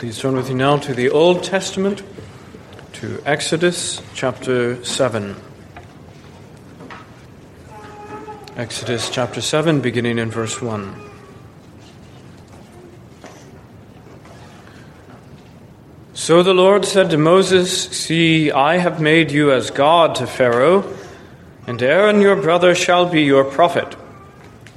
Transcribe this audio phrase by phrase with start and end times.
[0.00, 2.02] Please turn with me now to the Old Testament,
[2.94, 5.36] to Exodus chapter 7.
[8.56, 11.10] Exodus chapter 7, beginning in verse 1.
[16.14, 20.96] So the Lord said to Moses, See, I have made you as God to Pharaoh,
[21.66, 23.96] and Aaron your brother shall be your prophet.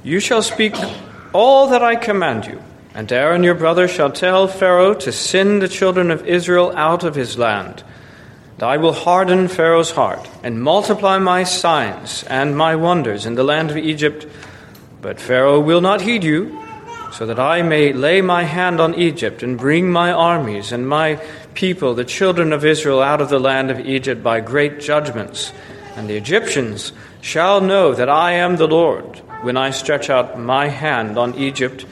[0.02, 0.74] You shall speak
[1.32, 2.62] all that I command you.
[2.94, 7.16] And Aaron your brother shall tell Pharaoh to send the children of Israel out of
[7.16, 7.82] his land.
[8.54, 13.42] And I will harden Pharaoh's heart, and multiply my signs and my wonders in the
[13.42, 14.28] land of Egypt.
[15.02, 16.62] But Pharaoh will not heed you,
[17.10, 21.20] so that I may lay my hand on Egypt, and bring my armies and my
[21.54, 25.52] people, the children of Israel, out of the land of Egypt by great judgments.
[25.96, 30.68] And the Egyptians shall know that I am the Lord, when I stretch out my
[30.68, 31.86] hand on Egypt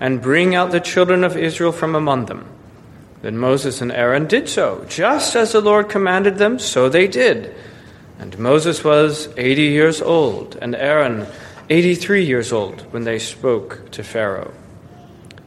[0.00, 2.46] and bring out the children of Israel from among them.
[3.22, 7.54] Then Moses and Aaron did so, just as the Lord commanded them, so they did.
[8.18, 11.26] And Moses was eighty years old, and Aaron
[11.68, 14.52] eighty three years old, when they spoke to Pharaoh.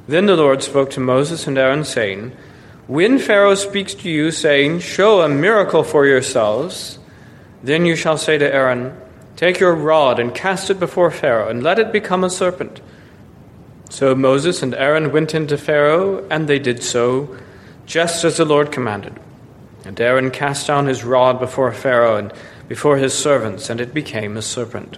[0.07, 2.33] Then the Lord spoke to Moses and Aaron, saying,
[2.87, 6.99] When Pharaoh speaks to you, saying, Show a miracle for yourselves,
[7.63, 8.97] then you shall say to Aaron,
[9.37, 12.81] Take your rod and cast it before Pharaoh, and let it become a serpent.
[13.91, 17.37] So Moses and Aaron went into Pharaoh, and they did so,
[17.85, 19.19] just as the Lord commanded.
[19.83, 22.31] And Aaron cast down his rod before Pharaoh and
[22.69, 24.97] before his servants, and it became a serpent.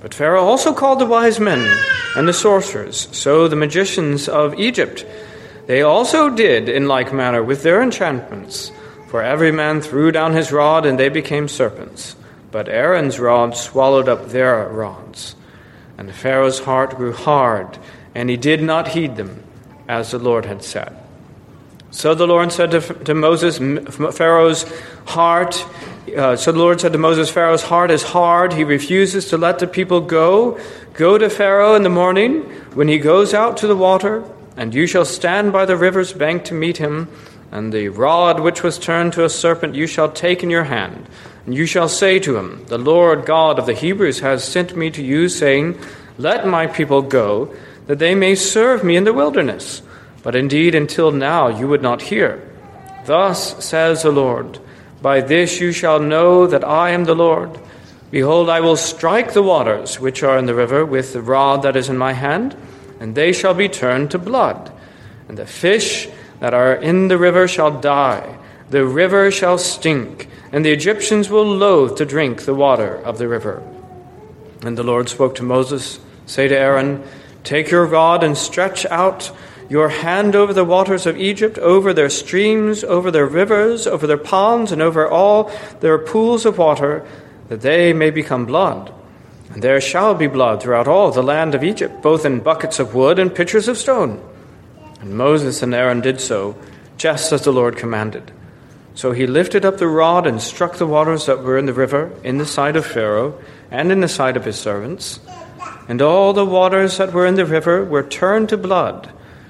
[0.00, 1.78] But Pharaoh also called the wise men
[2.16, 5.04] and the sorcerers, so the magicians of Egypt.
[5.66, 8.72] They also did in like manner with their enchantments.
[9.08, 12.16] For every man threw down his rod, and they became serpents.
[12.50, 15.34] But Aaron's rod swallowed up their rods.
[15.98, 17.76] And Pharaoh's heart grew hard,
[18.14, 19.42] and he did not heed them,
[19.88, 20.96] as the Lord had said.
[21.90, 23.58] So the Lord said to, to Moses,
[24.16, 24.64] Pharaoh's
[25.06, 25.66] heart,
[26.16, 28.52] uh, so the Lord said to Moses, Pharaoh's heart is hard.
[28.52, 30.60] He refuses to let the people go.
[30.92, 32.42] Go to Pharaoh in the morning
[32.74, 34.22] when he goes out to the water,
[34.56, 37.08] and you shall stand by the river's bank to meet him.
[37.50, 41.08] And the rod which was turned to a serpent you shall take in your hand
[41.48, 44.90] and you shall say to him, The Lord God of the Hebrews has sent me
[44.90, 45.80] to you, saying,
[46.18, 47.54] Let my people go,
[47.86, 49.80] that they may serve me in the wilderness.
[50.22, 52.46] But indeed, until now you would not hear.
[53.06, 54.58] Thus says the Lord,
[55.00, 57.58] By this you shall know that I am the Lord.
[58.10, 61.76] Behold, I will strike the waters which are in the river with the rod that
[61.76, 62.54] is in my hand,
[63.00, 64.70] and they shall be turned to blood.
[65.30, 66.10] And the fish
[66.40, 68.36] that are in the river shall die.
[68.68, 73.28] The river shall stink and the Egyptians will loathe to drink the water of the
[73.28, 73.62] river.
[74.62, 77.02] And the Lord spoke to Moses, Say to Aaron,
[77.44, 79.30] Take your rod and stretch out
[79.68, 84.16] your hand over the waters of Egypt, over their streams, over their rivers, over their
[84.16, 85.50] ponds, and over all
[85.80, 87.06] their pools of water,
[87.48, 88.92] that they may become blood.
[89.50, 92.94] And there shall be blood throughout all the land of Egypt, both in buckets of
[92.94, 94.22] wood and pitchers of stone.
[95.00, 96.56] And Moses and Aaron did so,
[96.96, 98.32] just as the Lord commanded.
[98.98, 102.10] So he lifted up the rod and struck the waters that were in the river,
[102.24, 105.20] in the sight of Pharaoh, and in the sight of his servants.
[105.86, 109.08] And all the waters that were in the river were turned to blood.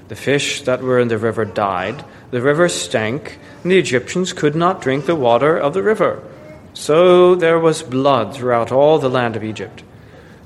[0.08, 4.54] The fish that were in the river died, the river stank, and the Egyptians could
[4.54, 6.22] not drink the water of the river.
[6.74, 9.82] So there was blood throughout all the land of Egypt.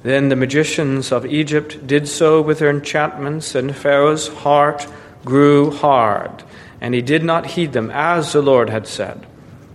[0.05, 4.87] Then the magicians of Egypt did so with their enchantments, and Pharaoh's heart
[5.25, 6.45] grew hard
[6.83, 9.25] and he did not heed them, as the Lord had said.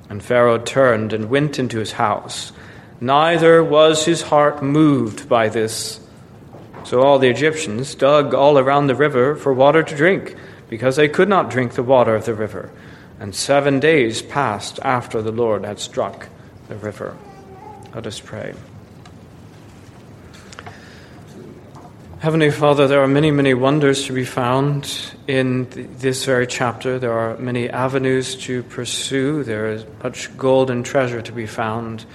[0.10, 2.52] And Pharaoh turned and went into his house.
[3.00, 6.02] Neither was his heart moved by this.
[6.84, 10.36] So all the Egyptians dug all around the river for water to drink,
[10.70, 12.72] because they could not drink the water of the river.
[13.22, 16.28] And seven days passed after the Lord had struck
[16.68, 17.18] the river.
[17.96, 18.54] Let us pray.
[22.20, 24.92] Heavenly Father, there are many, many wonders to be found
[25.28, 25.68] in
[26.00, 26.98] this very chapter.
[26.98, 29.44] There are many avenues to pursue.
[29.44, 32.08] There is much gold and treasure to be found.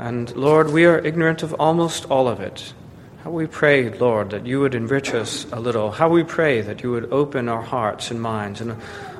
[0.00, 2.74] And Lord, we are ignorant of almost all of it.
[3.22, 5.92] How we pray, Lord, that you would enrich us a little.
[5.92, 8.76] How we pray that you would open our hearts and minds and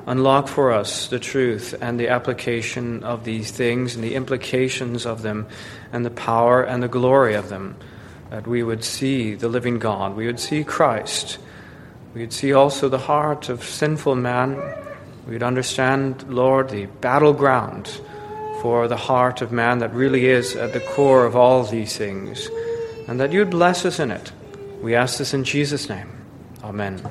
[0.07, 5.21] unlock for us the truth and the application of these things and the implications of
[5.21, 5.47] them
[5.93, 7.77] and the power and the glory of them
[8.31, 11.37] that we would see the living God, we would see Christ,
[12.15, 14.55] we would see also the heart of sinful man,
[15.27, 17.89] we would understand, Lord, the battleground
[18.61, 22.49] for the heart of man that really is at the core of all these things,
[23.09, 24.31] and that you'd bless us in it.
[24.81, 26.09] We ask this in Jesus' name.
[26.63, 27.01] Amen.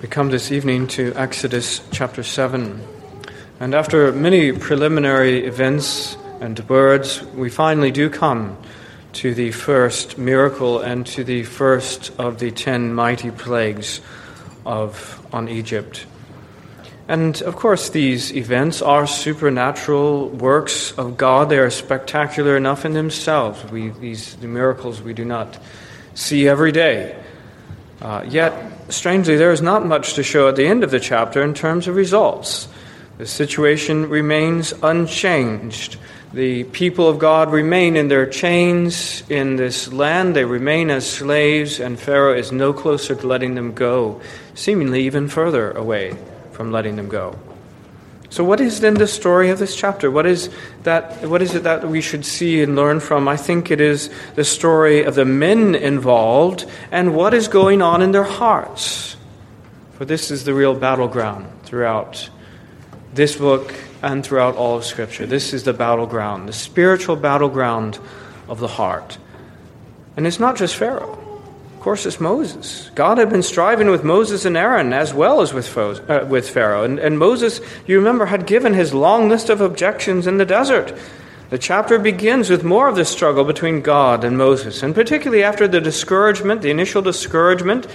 [0.00, 2.97] We come this evening to Exodus chapter 7.
[3.60, 8.56] And after many preliminary events and words, we finally do come
[9.14, 14.00] to the first miracle and to the first of the ten mighty plagues
[14.64, 16.06] of, on Egypt.
[17.08, 21.48] And of course, these events are supernatural works of God.
[21.48, 23.64] They are spectacular enough in themselves.
[23.72, 25.58] We, these the miracles we do not
[26.14, 27.16] see every day.
[28.00, 31.42] Uh, yet, strangely, there is not much to show at the end of the chapter
[31.42, 32.68] in terms of results.
[33.18, 35.96] The situation remains unchanged.
[36.32, 40.36] The people of God remain in their chains in this land.
[40.36, 44.20] They remain as slaves, and Pharaoh is no closer to letting them go,
[44.54, 46.16] seemingly even further away
[46.52, 47.36] from letting them go.
[48.30, 50.12] So, what is then the story of this chapter?
[50.12, 50.48] What is,
[50.84, 53.26] that, what is it that we should see and learn from?
[53.26, 58.00] I think it is the story of the men involved and what is going on
[58.00, 59.16] in their hearts.
[59.94, 62.28] For this is the real battleground throughout
[63.14, 65.26] this book and throughout all of Scripture.
[65.26, 67.98] This is the battleground, the spiritual battleground
[68.48, 69.18] of the heart.
[70.16, 71.18] And it's not just Pharaoh.
[71.78, 72.90] Of course, it's Moses.
[72.94, 76.82] God had been striving with Moses and Aaron as well as with, uh, with Pharaoh.
[76.82, 80.92] And, and Moses, you remember, had given his long list of objections in the desert.
[81.50, 85.66] The chapter begins with more of this struggle between God and Moses, and particularly after
[85.66, 87.86] the discouragement, the initial discouragement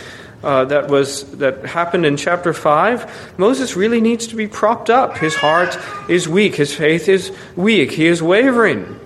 [0.44, 3.10] uh, that was that happened in chapter five.
[3.38, 5.18] Moses really needs to be propped up.
[5.18, 5.78] His heart
[6.10, 6.56] is weak.
[6.56, 7.92] His faith is weak.
[7.92, 9.00] He is wavering.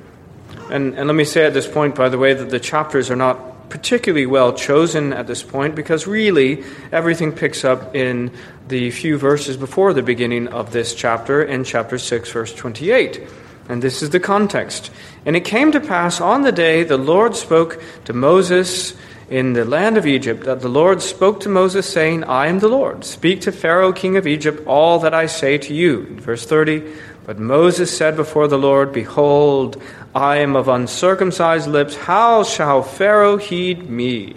[0.70, 3.16] And, and let me say at this point, by the way, that the chapters are
[3.16, 8.32] not particularly well chosen at this point because really everything picks up in
[8.68, 13.22] the few verses before the beginning of this chapter, in chapter 6, verse 28.
[13.70, 14.92] And this is the context.
[15.26, 18.94] And it came to pass on the day the Lord spoke to Moses
[19.30, 22.70] in the land of Egypt that the Lord spoke to Moses, saying, I am the
[22.70, 23.04] Lord.
[23.04, 26.06] Speak to Pharaoh, king of Egypt, all that I say to you.
[26.20, 26.94] Verse 30
[27.26, 29.82] But Moses said before the Lord, Behold,
[30.16, 31.96] I am of uncircumcised lips.
[31.96, 34.36] How shall Pharaoh heed me?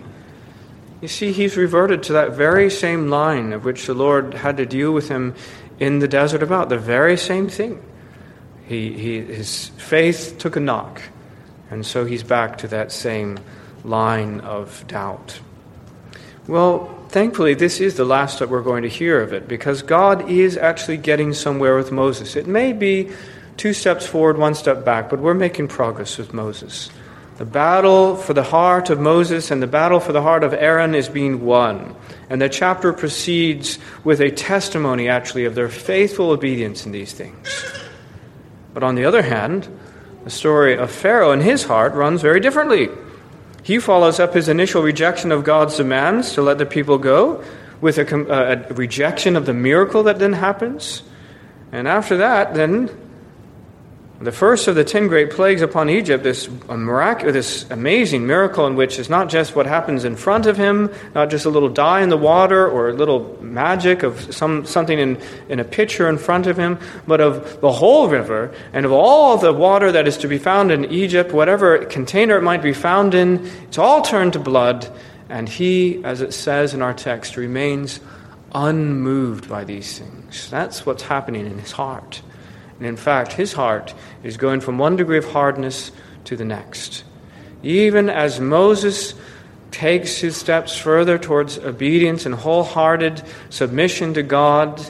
[1.01, 4.67] You see, he's reverted to that very same line of which the Lord had to
[4.67, 5.35] deal with him
[5.79, 7.83] in the desert about, the very same thing.
[8.67, 11.01] He, he, his faith took a knock,
[11.71, 13.39] and so he's back to that same
[13.85, 15.41] line of doubt.
[16.47, 20.31] Well, thankfully, this is the last that we're going to hear of it because God
[20.31, 22.37] is actually getting somewhere with Moses.
[22.37, 23.11] It may be
[23.57, 26.91] two steps forward, one step back, but we're making progress with Moses.
[27.37, 30.95] The battle for the heart of Moses and the battle for the heart of Aaron
[30.95, 31.97] is being won.
[32.29, 37.49] And the chapter proceeds with a testimony, actually, of their faithful obedience in these things.
[38.75, 39.69] But on the other hand,
[40.25, 42.89] the story of Pharaoh and his heart runs very differently.
[43.63, 47.45] He follows up his initial rejection of God's demands to let the people go
[47.81, 51.03] with a, uh, a rejection of the miracle that then happens.
[51.73, 52.89] And after that, then
[54.21, 58.77] the first of the ten great plagues upon Egypt, this, mirac- this amazing miracle in
[58.77, 62.03] which it's not just what happens in front of him, not just a little dye
[62.03, 65.19] in the water or a little magic of some, something in,
[65.49, 69.39] in a pitcher in front of him, but of the whole river and of all
[69.39, 73.15] the water that is to be found in Egypt, whatever container it might be found
[73.15, 74.87] in, it's all turned to blood.
[75.31, 78.01] And he, as it says in our text, remains
[78.55, 80.51] unmoved by these things.
[80.51, 82.21] That's what's happening in his heart.
[82.81, 83.95] And in fact, his heart
[84.25, 85.93] is going from one degree of hardness
[86.25, 87.05] to the next.
[87.63, 89.15] Even as Moses
[89.71, 94.81] takes his steps further towards obedience and wholehearted submission to God,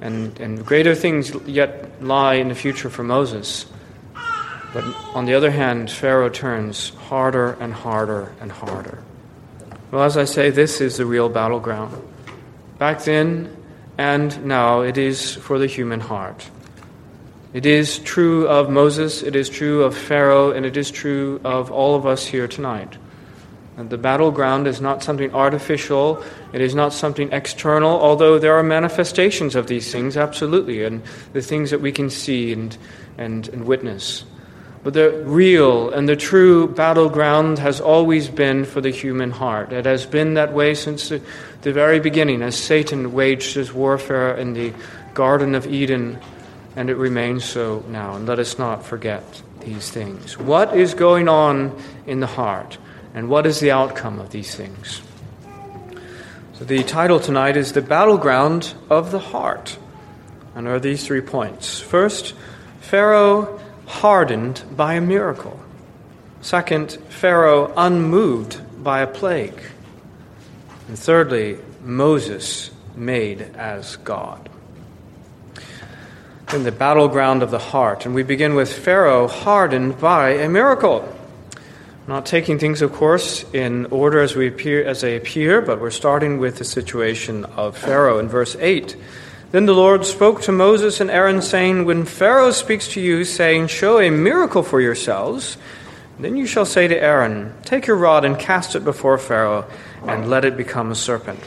[0.00, 3.66] and, and greater things yet lie in the future for Moses.
[4.74, 9.02] But on the other hand, Pharaoh turns harder and harder and harder.
[9.90, 11.96] Well, as I say, this is the real battleground.
[12.78, 13.56] Back then
[13.96, 16.48] and now, it is for the human heart.
[17.58, 21.72] It is true of Moses, it is true of Pharaoh, and it is true of
[21.72, 22.96] all of us here tonight.
[23.76, 26.22] And the battleground is not something artificial,
[26.52, 31.42] it is not something external, although there are manifestations of these things, absolutely, and the
[31.42, 32.78] things that we can see and,
[33.18, 34.24] and, and witness.
[34.84, 39.72] But the real and the true battleground has always been for the human heart.
[39.72, 41.20] It has been that way since the,
[41.62, 44.72] the very beginning, as Satan waged his warfare in the
[45.12, 46.20] Garden of Eden
[46.78, 48.14] and it remains so now.
[48.14, 50.38] And let us not forget these things.
[50.38, 52.78] What is going on in the heart,
[53.14, 55.02] and what is the outcome of these things?
[56.52, 59.76] So, the title tonight is The Battleground of the Heart.
[60.54, 61.80] And are these three points.
[61.80, 62.34] First,
[62.80, 65.58] Pharaoh hardened by a miracle.
[66.42, 69.60] Second, Pharaoh unmoved by a plague.
[70.86, 74.47] And thirdly, Moses made as God.
[76.54, 81.06] In the battleground of the heart, and we begin with Pharaoh hardened by a miracle.
[82.06, 85.90] Not taking things, of course, in order as, we appear, as they appear, but we're
[85.90, 88.96] starting with the situation of Pharaoh in verse 8.
[89.50, 93.66] Then the Lord spoke to Moses and Aaron, saying, When Pharaoh speaks to you, saying,
[93.66, 95.58] Show a miracle for yourselves,
[96.18, 99.66] then you shall say to Aaron, Take your rod and cast it before Pharaoh,
[100.06, 101.40] and let it become a serpent.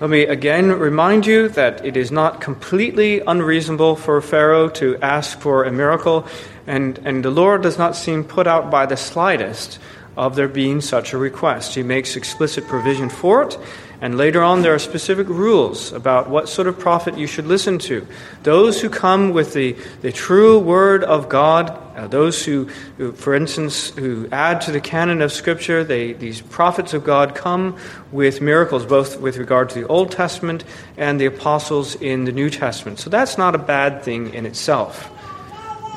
[0.00, 5.40] Let me again remind you that it is not completely unreasonable for Pharaoh to ask
[5.40, 6.24] for a miracle,
[6.68, 9.80] and, and the Lord does not seem put out by the slightest
[10.16, 11.74] of there being such a request.
[11.74, 13.58] He makes explicit provision for it,
[14.00, 17.80] and later on there are specific rules about what sort of prophet you should listen
[17.80, 18.06] to.
[18.44, 23.34] Those who come with the, the true word of God, uh, those who, who, for
[23.34, 27.76] instance, who add to the canon of Scripture, they, these prophets of God come
[28.12, 30.62] with miracles, both with regard to the Old Testament
[30.96, 33.00] and the apostles in the New Testament.
[33.00, 35.10] So that's not a bad thing in itself.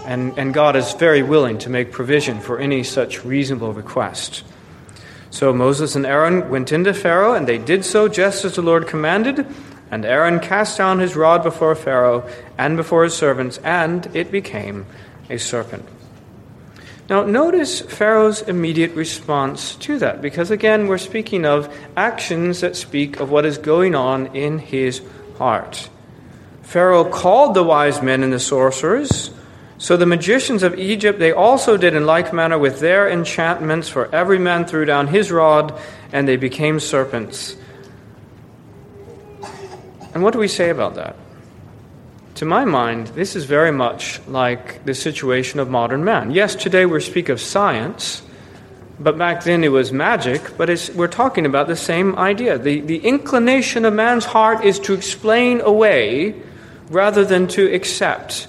[0.05, 4.43] And, and God is very willing to make provision for any such reasonable request.
[5.29, 8.87] So Moses and Aaron went into Pharaoh, and they did so just as the Lord
[8.87, 9.45] commanded.
[9.91, 12.27] And Aaron cast down his rod before Pharaoh
[12.57, 14.87] and before his servants, and it became
[15.31, 15.85] a serpent.
[17.09, 23.19] Now, notice Pharaoh's immediate response to that, because again, we're speaking of actions that speak
[23.19, 25.01] of what is going on in his
[25.37, 25.89] heart.
[26.61, 29.31] Pharaoh called the wise men and the sorcerers
[29.81, 34.13] so the magicians of Egypt, they also did in like manner with their enchantments, for
[34.13, 35.73] every man threw down his rod,
[36.13, 37.55] and they became serpents.
[40.13, 41.15] And what do we say about that?
[42.35, 46.31] To my mind, this is very much like the situation of modern man.
[46.31, 48.21] Yes, today we speak of science,
[48.99, 52.57] but back then it was magic, but we're talking about the same idea.
[52.57, 56.35] The, the inclination of man's heart is to explain away
[56.89, 58.47] rather than to accept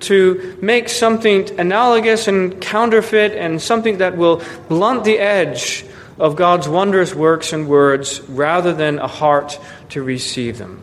[0.00, 5.84] to make something analogous and counterfeit and something that will blunt the edge
[6.18, 9.58] of God's wondrous works and words rather than a heart
[9.90, 10.82] to receive them.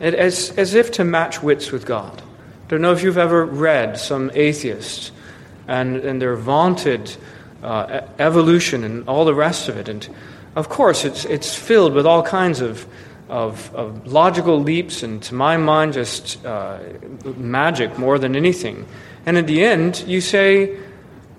[0.00, 2.22] As, as if to match wits with God.
[2.22, 5.12] I Don't know if you've ever read some atheists
[5.66, 7.16] and, and their vaunted
[7.62, 9.88] uh, evolution and all the rest of it.
[9.88, 10.08] And
[10.54, 12.86] of course, it's, it's filled with all kinds of
[13.28, 16.78] of, of logical leaps and, to my mind, just uh,
[17.36, 18.86] magic more than anything.
[19.24, 20.78] And in the end, you say,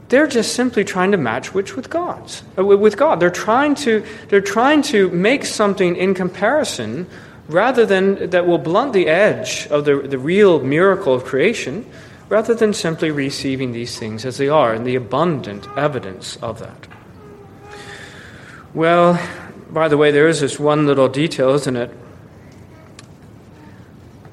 [0.09, 3.19] they're just simply trying to match which with God's uh, with God.
[3.19, 7.07] They're trying to they're trying to make something in comparison
[7.47, 11.85] rather than that will blunt the edge of the, the real miracle of creation,
[12.29, 16.87] rather than simply receiving these things as they are and the abundant evidence of that.
[18.73, 19.19] Well,
[19.69, 21.91] by the way, there is this one little detail, isn't it?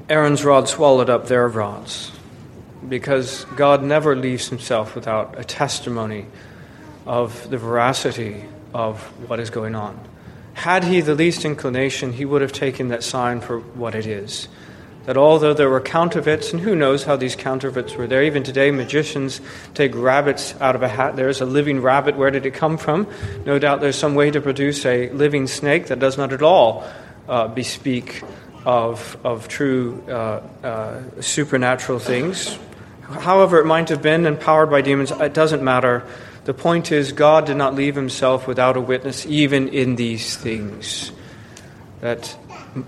[0.08, 2.12] Aaron's rod swallowed up their rods
[2.88, 6.26] because God never leaves himself without a testimony
[7.06, 8.44] of the veracity
[8.74, 9.98] of what is going on.
[10.54, 14.48] Had he the least inclination, he would have taken that sign for what it is
[15.04, 18.70] that although there were counterfeits, and who knows how these counterfeits were there, even today
[18.70, 19.40] magicians
[19.74, 21.16] take rabbits out of a hat.
[21.16, 22.16] There's a living rabbit.
[22.16, 23.06] Where did it come from?
[23.44, 26.84] No doubt there's some way to produce a living snake that does not at all
[27.28, 28.22] uh, bespeak
[28.64, 32.58] of, of true uh, uh, supernatural things.
[33.02, 36.06] However, it might have been empowered by demons, it doesn't matter.
[36.44, 41.10] The point is, God did not leave himself without a witness, even in these things.
[42.00, 42.36] That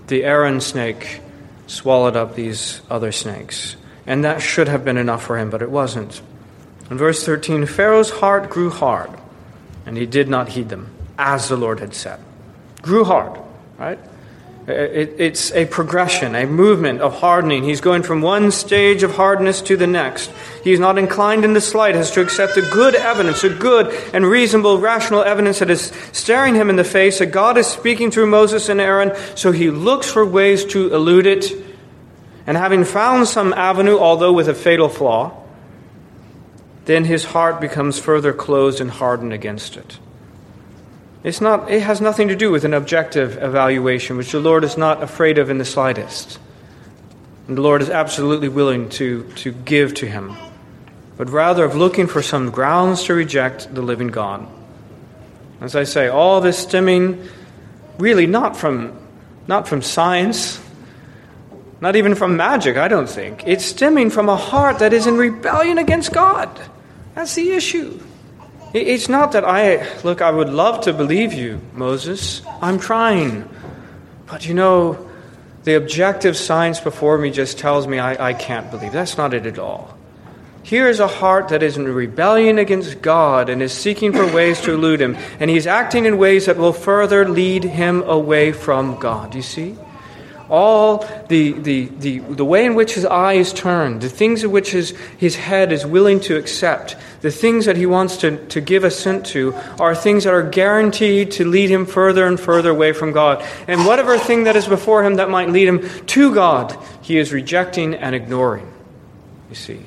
[0.07, 1.21] the Aaron snake
[1.65, 3.75] swallowed up these other snakes.
[4.05, 6.21] And that should have been enough for him, but it wasn't.
[6.89, 9.09] In verse 13, Pharaoh's heart grew hard,
[9.85, 12.19] and he did not heed them, as the Lord had said.
[12.81, 13.39] Grew hard,
[13.77, 13.99] right?
[14.67, 17.63] Uh, it's a progression, a movement of hardening.
[17.63, 20.29] He's going from one stage of hardness to the next.
[20.61, 24.77] He's not inclined in the slightest to accept the good evidence, the good and reasonable,
[24.79, 28.67] rational evidence that is staring him in the face, that God is speaking through Moses
[28.67, 31.45] and Aaron, so he looks for ways to elude it.
[32.45, 35.45] And having found some avenue, although with a fatal flaw,
[36.83, 39.97] then his heart becomes further closed and hardened against it.
[41.23, 44.77] It's not, it has nothing to do with an objective evaluation, which the Lord is
[44.77, 46.39] not afraid of in the slightest.
[47.47, 50.35] And the Lord is absolutely willing to, to give to him,
[51.17, 54.47] but rather of looking for some grounds to reject the living God.
[55.59, 57.27] As I say, all this stemming
[57.97, 58.97] really not from,
[59.47, 60.61] not from science,
[61.81, 63.43] not even from magic, I don't think.
[63.47, 66.49] It's stemming from a heart that is in rebellion against God.
[67.15, 67.99] That's the issue.
[68.73, 72.41] It's not that I, look, I would love to believe you, Moses.
[72.61, 73.49] I'm trying.
[74.25, 75.09] But you know,
[75.63, 78.91] the objective science before me just tells me I, I can't believe.
[78.91, 79.97] That's not it at all.
[80.63, 84.59] Here is a heart that is in rebellion against God and is seeking for ways
[84.61, 88.99] to elude Him, and he's acting in ways that will further lead him away from
[88.99, 89.33] God.
[89.33, 89.77] You see?
[90.49, 94.51] All the, the, the, the way in which his eye is turned, the things in
[94.51, 98.61] which his, his head is willing to accept, the things that he wants to, to
[98.61, 102.93] give assent to, are things that are guaranteed to lead him further and further away
[102.93, 103.43] from God.
[103.67, 107.33] And whatever thing that is before him that might lead him to God, he is
[107.33, 108.71] rejecting and ignoring.
[109.49, 109.81] You see,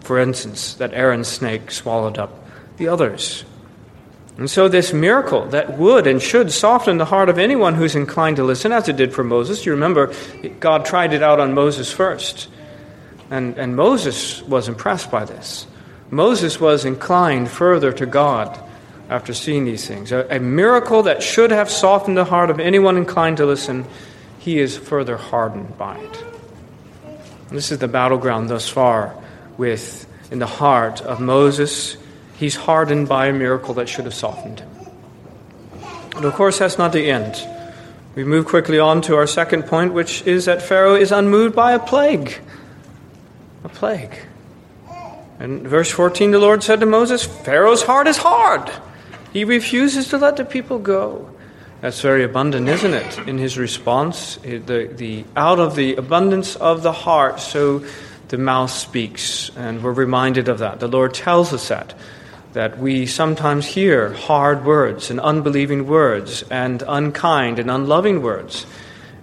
[0.00, 3.44] for instance, that Aaron's snake swallowed up the others.
[4.40, 8.36] And so, this miracle that would and should soften the heart of anyone who's inclined
[8.36, 10.14] to listen, as it did for Moses, you remember
[10.60, 12.48] God tried it out on Moses first.
[13.30, 15.66] And, and Moses was impressed by this.
[16.10, 18.58] Moses was inclined further to God
[19.10, 20.10] after seeing these things.
[20.10, 23.84] A, a miracle that should have softened the heart of anyone inclined to listen,
[24.38, 26.24] he is further hardened by it.
[27.50, 29.14] This is the battleground thus far
[29.58, 31.98] with in the heart of Moses
[32.40, 34.70] He's hardened by a miracle that should have softened him.
[36.16, 37.36] And of course, that's not the end.
[38.14, 41.72] We move quickly on to our second point, which is that Pharaoh is unmoved by
[41.72, 42.40] a plague.
[43.62, 44.18] A plague.
[45.38, 48.72] In verse 14, the Lord said to Moses, Pharaoh's heart is hard.
[49.34, 51.28] He refuses to let the people go.
[51.82, 53.18] That's very abundant, isn't it?
[53.28, 57.84] In his response, eh, the, the, out of the abundance of the heart, so
[58.28, 59.50] the mouth speaks.
[59.56, 60.80] And we're reminded of that.
[60.80, 61.92] The Lord tells us that
[62.52, 68.66] that we sometimes hear hard words and unbelieving words and unkind and unloving words.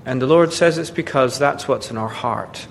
[0.05, 2.67] And the Lord says it's because that's what's in our heart.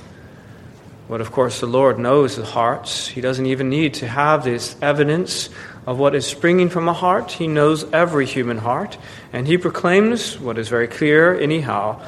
[1.08, 3.06] But of course, the Lord knows the hearts.
[3.06, 5.50] He doesn't even need to have this evidence
[5.86, 7.30] of what is springing from a heart.
[7.30, 8.98] He knows every human heart.
[9.32, 12.02] And He proclaims what is very clear, anyhow,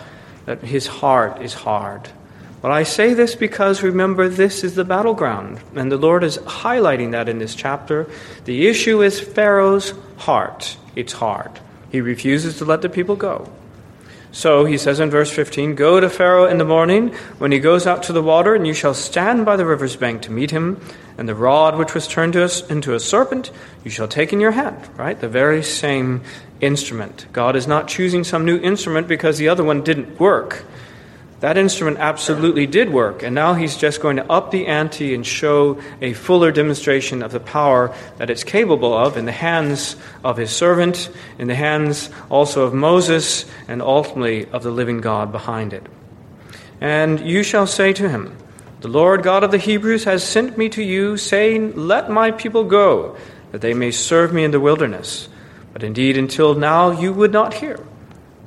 [0.46, 2.08] that His heart is hard.
[2.60, 5.60] But I say this because remember, this is the battleground.
[5.76, 8.08] And the Lord is highlighting that in this chapter.
[8.44, 10.76] The issue is Pharaoh's heart.
[10.96, 11.60] It's hard.
[11.90, 13.50] He refuses to let the people go.
[14.30, 17.86] So he says in verse 15 Go to Pharaoh in the morning when he goes
[17.86, 20.80] out to the water, and you shall stand by the river's bank to meet him.
[21.16, 23.50] And the rod which was turned us into a serpent
[23.84, 24.88] you shall take in your hand.
[24.96, 25.18] Right?
[25.18, 26.22] The very same
[26.60, 27.26] instrument.
[27.32, 30.64] God is not choosing some new instrument because the other one didn't work.
[31.40, 35.24] That instrument absolutely did work, and now he's just going to up the ante and
[35.24, 40.36] show a fuller demonstration of the power that it's capable of in the hands of
[40.36, 45.72] his servant, in the hands also of Moses, and ultimately of the living God behind
[45.72, 45.86] it.
[46.80, 48.36] And you shall say to him,
[48.80, 52.64] The Lord God of the Hebrews has sent me to you, saying, Let my people
[52.64, 53.16] go,
[53.52, 55.28] that they may serve me in the wilderness.
[55.72, 57.78] But indeed, until now you would not hear.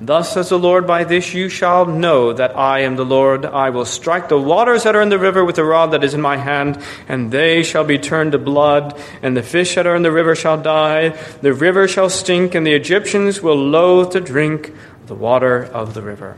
[0.03, 3.45] Thus says the Lord, by this you shall know that I am the Lord.
[3.45, 6.15] I will strike the waters that are in the river with the rod that is
[6.15, 9.95] in my hand, and they shall be turned to blood, and the fish that are
[9.95, 11.09] in the river shall die.
[11.43, 14.73] The river shall stink, and the Egyptians will loathe to drink
[15.05, 16.35] the water of the river.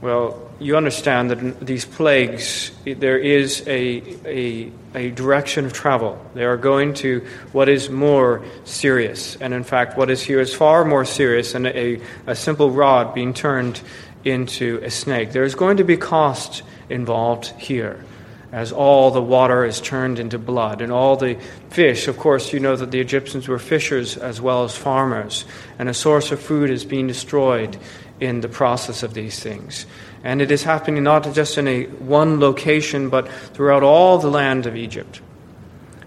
[0.00, 6.20] Well, you understand that in these plagues, there is a, a, a, direction of travel.
[6.34, 9.36] They are going to what is more serious.
[9.36, 13.14] And in fact, what is here is far more serious than a, a simple rod
[13.14, 13.80] being turned
[14.24, 15.32] into a snake.
[15.32, 18.04] There is going to be cost involved here
[18.50, 21.38] as all the water is turned into blood and all the
[21.70, 22.08] fish.
[22.08, 25.44] Of course, you know that the Egyptians were fishers as well as farmers,
[25.78, 27.76] and a source of food is being destroyed
[28.20, 29.86] in the process of these things.
[30.24, 34.66] And it is happening not just in a one location, but throughout all the land
[34.66, 35.20] of Egypt.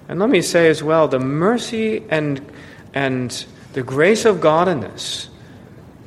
[0.08, 2.46] And let me say as well, the mercy and,
[2.94, 5.30] and the grace of God in this,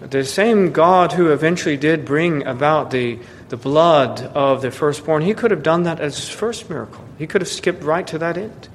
[0.00, 5.32] the same God who eventually did bring about the, the blood of the firstborn, he
[5.32, 7.02] could have done that as his first miracle.
[7.16, 8.68] He could have skipped right to that end.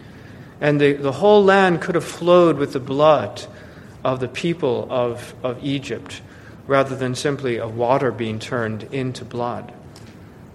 [0.60, 3.46] And the, the whole land could have flowed with the blood
[4.04, 6.22] of the people of, of Egypt
[6.70, 9.74] rather than simply of water being turned into blood.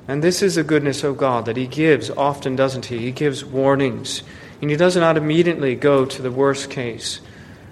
[0.07, 2.98] And this is the goodness of God that He gives often, doesn't He?
[2.98, 4.22] He gives warnings.
[4.61, 7.20] And He does not immediately go to the worst case.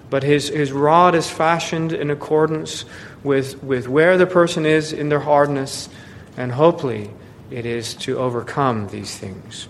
[0.09, 2.83] But His, his rod is fashioned in accordance
[3.23, 5.87] with, with where the person is in their hardness,
[6.35, 7.11] and hopefully
[7.49, 9.69] it is to overcome these things.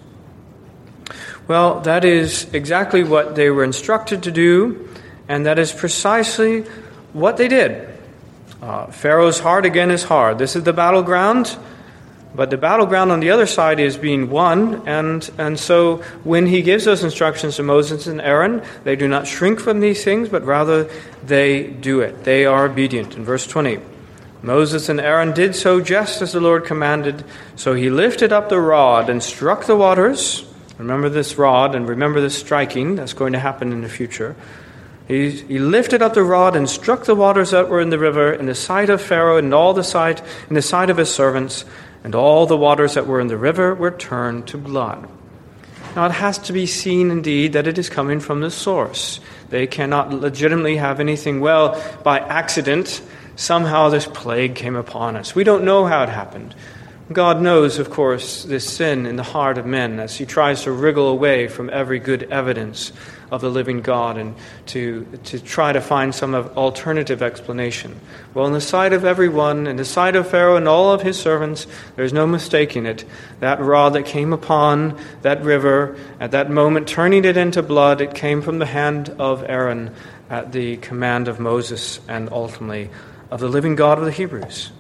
[1.48, 4.90] Well, that is exactly what they were instructed to do,
[5.28, 6.62] and that is precisely
[7.14, 7.93] what they did.
[8.64, 10.38] Uh, Pharaoh's heart again is hard.
[10.38, 11.58] This is the battleground,
[12.34, 14.88] but the battleground on the other side is being won.
[14.88, 19.28] And, and so when he gives those instructions to Moses and Aaron, they do not
[19.28, 20.90] shrink from these things, but rather
[21.26, 22.24] they do it.
[22.24, 23.18] They are obedient.
[23.18, 23.80] In verse 20,
[24.42, 27.26] Moses and Aaron did so just as the Lord commanded.
[27.58, 30.46] So he lifted up the rod and struck the waters.
[30.78, 34.38] Remember this rod and remember this striking that's going to happen in the future.
[35.08, 38.32] He, he lifted up the rod and struck the waters that were in the river
[38.32, 41.66] in the sight of Pharaoh and all the sight in the sight of his servants,
[42.04, 45.08] and all the waters that were in the river were turned to blood.
[45.96, 49.20] Now it has to be seen indeed that it is coming from the source.
[49.50, 53.02] They cannot legitimately have anything well by accident
[53.36, 55.36] somehow this plague came upon us.
[55.36, 56.56] We don't know how it happened.
[57.12, 60.72] God knows, of course, this sin in the heart of men as he tries to
[60.72, 62.94] wriggle away from every good evidence
[63.30, 64.36] of the living God and
[64.68, 68.00] to, to try to find some alternative explanation.
[68.34, 71.20] Well, in the sight of everyone, in the sight of Pharaoh and all of his
[71.20, 73.04] servants, there's no mistaking it.
[73.42, 78.16] That rod that came upon that river, at that moment turning it into blood, it
[78.16, 79.94] came from the hand of Aaron
[80.30, 82.90] at the command of Moses and ultimately
[83.30, 84.72] of the living God of the Hebrews.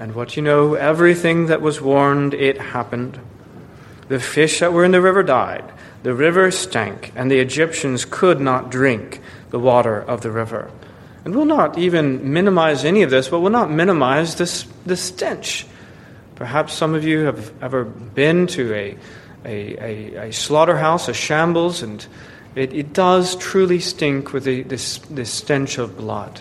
[0.00, 3.20] And what you know, everything that was warned, it happened.
[4.08, 5.70] The fish that were in the river died,
[6.02, 10.70] the river stank, and the Egyptians could not drink the water of the river.
[11.26, 15.66] And we'll not even minimize any of this, but we'll not minimize this, the stench.
[16.34, 18.96] Perhaps some of you have ever been to a,
[19.44, 22.06] a, a, a slaughterhouse, a shambles, and
[22.54, 26.40] it, it does truly stink with the, this, this stench of blood.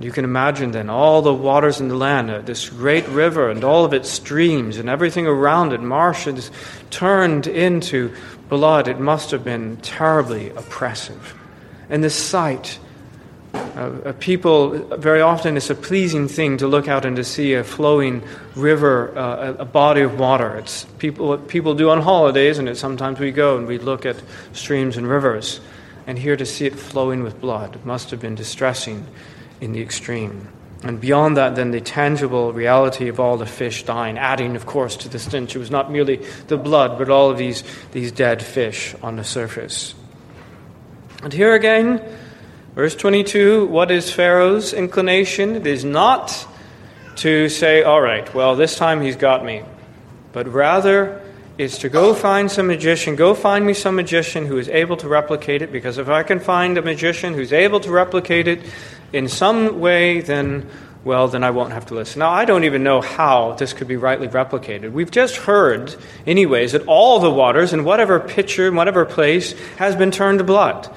[0.00, 3.62] You can imagine then all the waters in the land, uh, this great river and
[3.62, 6.50] all of its streams and everything around it, marshes
[6.88, 8.14] turned into
[8.48, 8.88] blood.
[8.88, 11.34] It must have been terribly oppressive.
[11.90, 12.78] And the sight
[13.52, 17.64] of people, very often it's a pleasing thing to look out and to see a
[17.64, 18.22] flowing
[18.54, 20.56] river, uh, a body of water.
[20.56, 24.06] It's people, what people do on holidays, and it's sometimes we go and we look
[24.06, 24.16] at
[24.52, 25.60] streams and rivers.
[26.06, 29.06] And here to see it flowing with blood must have been distressing
[29.60, 30.48] in the extreme.
[30.82, 34.96] And beyond that, then the tangible reality of all the fish dying, adding, of course,
[34.98, 35.54] to the stench.
[35.54, 39.24] It was not merely the blood, but all of these, these dead fish on the
[39.24, 39.94] surface.
[41.22, 42.02] And here again,
[42.74, 45.56] verse 22 what is Pharaoh's inclination?
[45.56, 46.46] It is not
[47.16, 49.62] to say, all right, well, this time he's got me,
[50.32, 51.20] but rather
[51.58, 55.08] is to go find some magician, go find me some magician who is able to
[55.08, 58.62] replicate it, because if I can find a magician who's able to replicate it,
[59.12, 60.68] in some way, then,
[61.04, 62.20] well, then I won't have to listen.
[62.20, 64.92] Now, I don't even know how this could be rightly replicated.
[64.92, 65.94] We've just heard,
[66.26, 70.44] anyways, that all the waters in whatever pitcher, in whatever place, has been turned to
[70.44, 70.88] blood.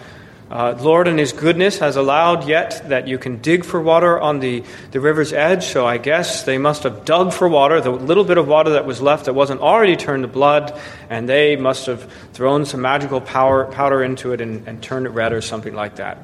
[0.51, 4.39] Uh, Lord, in His goodness, has allowed yet that you can dig for water on
[4.39, 5.65] the, the river's edge.
[5.65, 8.85] So I guess they must have dug for water, the little bit of water that
[8.85, 13.19] was left that wasn't already turned to blood, and they must have thrown some magical
[13.19, 16.19] power, powder into it and, and turned it red or something like that.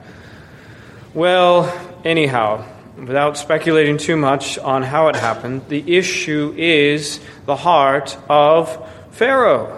[1.16, 1.74] Well,
[2.06, 8.88] anyhow, without speculating too much on how it happened, the issue is the heart of
[9.10, 9.76] Pharaoh.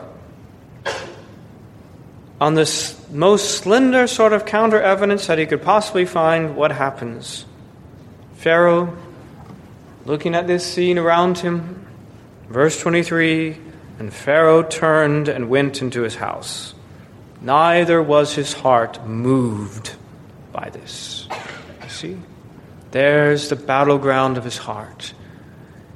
[2.41, 7.46] On this most slender sort of counter evidence that he could possibly find, what happens?
[8.36, 8.98] Pharaoh,
[10.04, 11.88] looking at this scene around him,
[12.50, 13.58] verse 23
[14.00, 16.74] And Pharaoh turned and went into his house.
[17.39, 19.96] Neither was his heart moved
[20.52, 21.11] by this.
[22.92, 25.14] There's the battleground of his heart.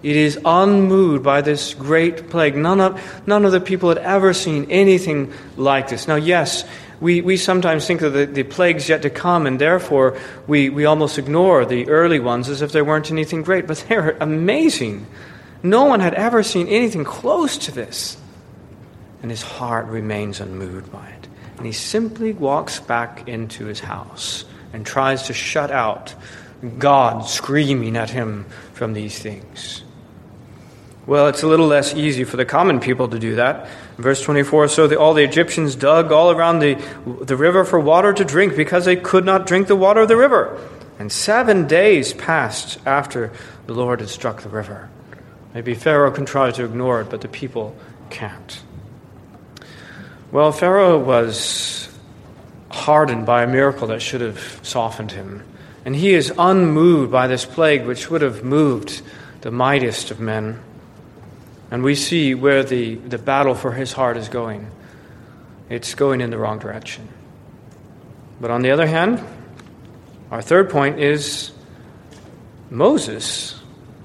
[0.04, 2.56] It is unmoved by this great plague.
[2.56, 6.08] None of, none of the people had ever seen anything like this.
[6.08, 6.64] Now, yes,
[7.02, 10.86] we, we sometimes think of the, the plagues yet to come, and therefore we, we
[10.86, 13.68] almost ignore the early ones as if there weren't anything great.
[13.68, 15.08] But they're amazing.
[15.64, 18.18] No one had ever seen anything close to this.
[19.22, 24.46] And his heart remains unmoved by it and he simply walks back into his house
[24.76, 26.14] and tries to shut out
[26.78, 29.84] God screaming at him from these things.
[31.08, 33.70] Well, it's a little less easy for the common people to do that.
[33.98, 36.76] Verse 24 So the, all the Egyptians dug all around the,
[37.22, 40.18] the river for water to drink because they could not drink the water of the
[40.18, 40.60] river.
[41.00, 43.32] And seven days passed after
[43.68, 44.90] the Lord had struck the river.
[45.54, 47.78] Maybe Pharaoh can try to ignore it, but the people
[48.10, 48.62] can't.
[50.34, 51.95] Well, Pharaoh was
[52.76, 55.44] hardened by a miracle that should have softened him.
[55.86, 59.02] And he is unmoved by this plague, which would have moved
[59.42, 60.60] the mightiest of men.
[61.72, 64.70] And we see where the, the battle for his heart is going.
[65.70, 67.08] It's going in the wrong direction.
[68.40, 69.24] But on the other hand,
[70.32, 71.52] our third point is
[72.70, 73.60] Moses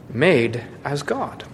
[0.08, 1.44] made as God.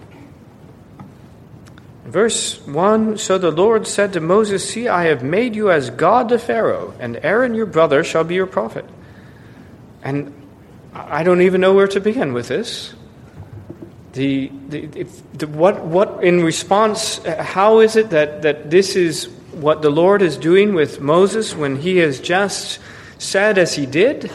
[2.07, 6.29] Verse 1 So the Lord said to Moses, See, I have made you as God
[6.29, 8.85] to Pharaoh, and Aaron your brother shall be your prophet.
[10.01, 10.33] And
[10.93, 12.93] I don't even know where to begin with this.
[14.13, 19.81] The, the, the, what, what, in response, how is it that, that this is what
[19.81, 22.79] the Lord is doing with Moses when he has just
[23.17, 24.31] said as he did?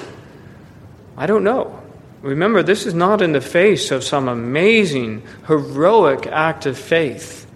[1.16, 1.82] I don't know.
[2.20, 7.46] Remember, this is not in the face of some amazing, heroic act of faith.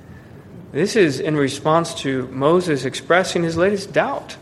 [0.73, 4.37] This is in response to Moses expressing his latest doubt.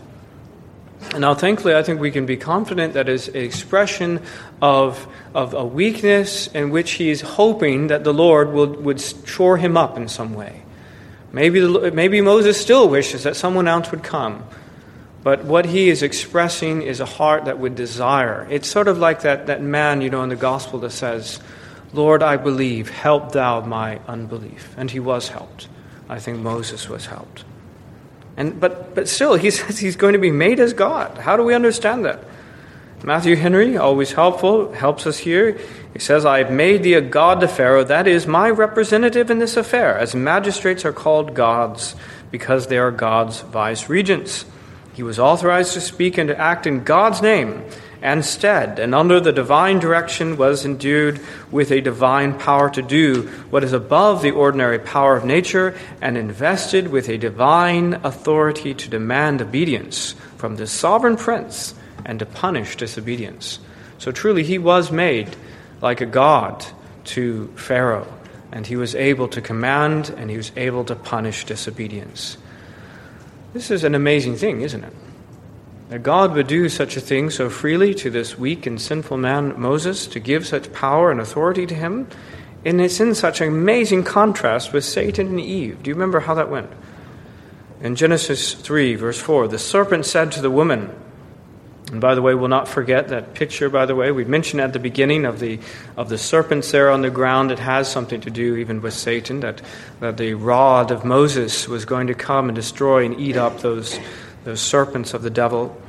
[1.10, 4.22] And now, thankfully, I think we can be confident that is an expression
[4.62, 9.58] of, of a weakness in which he is hoping that the Lord will, would shore
[9.58, 10.62] him up in some way.
[11.32, 14.44] Maybe, the, maybe Moses still wishes that someone else would come
[15.24, 18.46] but what he is expressing is a heart that would desire.
[18.50, 21.40] It's sort of like that, that man, you know, in the gospel that says,
[21.94, 24.74] Lord, I believe, help thou my unbelief.
[24.76, 25.68] And he was helped.
[26.08, 27.44] I think Moses was helped.
[28.36, 31.18] And, but, but still, he says he's going to be made as God.
[31.18, 32.24] How do we understand that?
[33.04, 35.58] Matthew Henry, always helpful, helps us here.
[35.92, 39.38] He says, I have made thee a God to Pharaoh, that is my representative in
[39.40, 41.94] this affair, as magistrates are called gods,
[42.30, 44.46] because they are God's vice regents.
[44.94, 47.64] He was authorized to speak and to act in God's name
[48.04, 51.18] and stead, and under the divine direction was endued
[51.50, 56.18] with a divine power to do what is above the ordinary power of nature, and
[56.18, 62.76] invested with a divine authority to demand obedience from the sovereign prince and to punish
[62.76, 63.58] disobedience.
[63.96, 65.34] So truly, he was made
[65.80, 66.62] like a god
[67.04, 68.12] to Pharaoh,
[68.52, 72.36] and he was able to command and he was able to punish disobedience.
[73.54, 74.92] This is an amazing thing, isn't it?
[75.94, 79.54] That God would do such a thing so freely to this weak and sinful man,
[79.60, 82.08] Moses, to give such power and authority to him.
[82.64, 85.84] And it's in such amazing contrast with Satan and Eve.
[85.84, 86.68] Do you remember how that went?
[87.80, 90.92] In Genesis 3, verse 4, the serpent said to the woman,
[91.92, 94.10] and by the way, we'll not forget that picture, by the way.
[94.10, 95.60] We mentioned at the beginning of the,
[95.96, 97.52] of the serpents there on the ground.
[97.52, 99.62] It has something to do even with Satan, that,
[100.00, 103.96] that the rod of Moses was going to come and destroy and eat up those,
[104.42, 105.80] those serpents of the devil.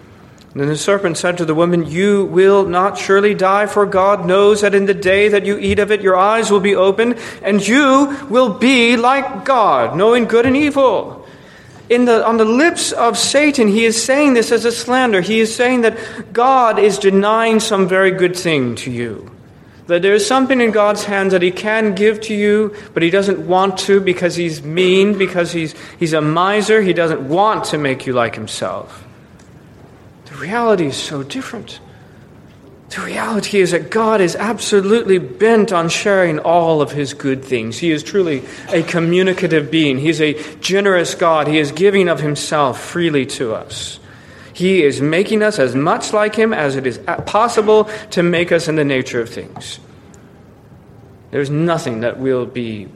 [0.56, 4.62] Then the serpent said to the woman, You will not surely die, for God knows
[4.62, 7.66] that in the day that you eat of it, your eyes will be opened, and
[7.66, 11.26] you will be like God, knowing good and evil
[11.90, 15.22] in the, on the lips of Satan, he is saying this as a slander.
[15.22, 19.32] He is saying that God is denying some very good thing to you.
[19.88, 23.12] That there is something in God's hands that he can give to you, but he
[23.12, 26.82] doesn't want to because he's mean, because he's, he's a miser.
[26.82, 29.05] He doesn't want to make you like himself.
[30.36, 31.80] The reality is so different.
[32.90, 37.78] The reality is that God is absolutely bent on sharing all of his good things.
[37.78, 39.98] He is truly a communicative being.
[39.98, 41.48] He's a generous God.
[41.48, 44.02] He is giving of himself freely to us.
[44.52, 48.68] He is making us as much like him as it is possible to make us
[48.68, 49.80] in the nature of things.
[51.32, 52.90] There's nothing that will be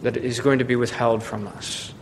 [0.00, 1.92] that is going to be withheld from us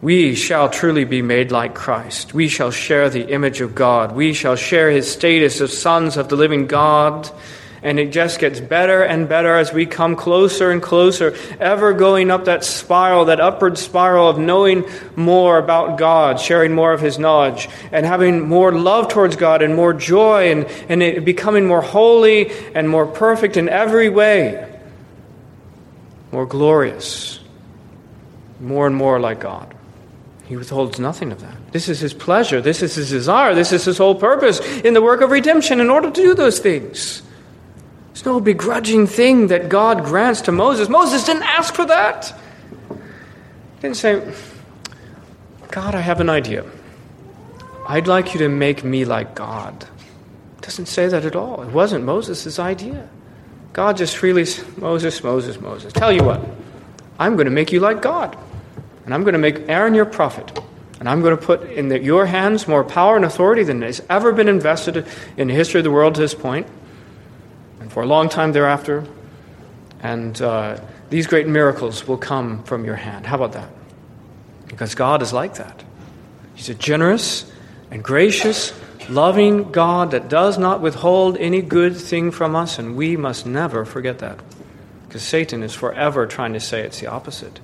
[0.00, 2.32] we shall truly be made like Christ.
[2.32, 4.14] We shall share the image of God.
[4.14, 7.28] We shall share his status of sons of the living God.
[7.82, 12.30] And it just gets better and better as we come closer and closer, ever going
[12.30, 14.84] up that spiral, that upward spiral of knowing
[15.14, 19.76] more about God, sharing more of His knowledge, and having more love towards God and
[19.76, 24.68] more joy, and, and becoming more holy and more perfect in every way,
[26.32, 27.38] more glorious,
[28.58, 29.77] more and more like God.
[30.48, 31.72] He withholds nothing of that.
[31.72, 32.62] This is his pleasure.
[32.62, 33.54] This is his desire.
[33.54, 36.58] This is his whole purpose in the work of redemption in order to do those
[36.58, 37.22] things.
[38.14, 40.88] There's no begrudging thing that God grants to Moses.
[40.88, 42.34] Moses didn't ask for that.
[42.88, 44.32] He didn't say,
[45.70, 46.64] God, I have an idea.
[47.86, 49.82] I'd like you to make me like God.
[50.56, 51.62] It doesn't say that at all.
[51.62, 53.06] It wasn't Moses' idea.
[53.74, 54.46] God just freely,
[54.78, 55.92] Moses, Moses, Moses.
[55.92, 56.40] Tell you what,
[57.18, 58.36] I'm going to make you like God.
[59.08, 60.60] And I'm going to make Aaron your prophet.
[61.00, 64.02] And I'm going to put in the, your hands more power and authority than has
[64.10, 65.06] ever been invested
[65.38, 66.66] in the history of the world to this point,
[67.80, 69.06] and for a long time thereafter.
[70.02, 73.24] And uh, these great miracles will come from your hand.
[73.24, 73.70] How about that?
[74.66, 75.82] Because God is like that.
[76.54, 77.50] He's a generous
[77.90, 83.16] and gracious, loving God that does not withhold any good thing from us, and we
[83.16, 84.38] must never forget that.
[85.06, 87.58] Because Satan is forever trying to say it's the opposite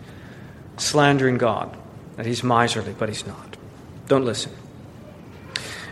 [0.76, 1.76] slandering God,
[2.16, 3.56] that he's miserly, but he's not.
[4.08, 4.52] Don't listen.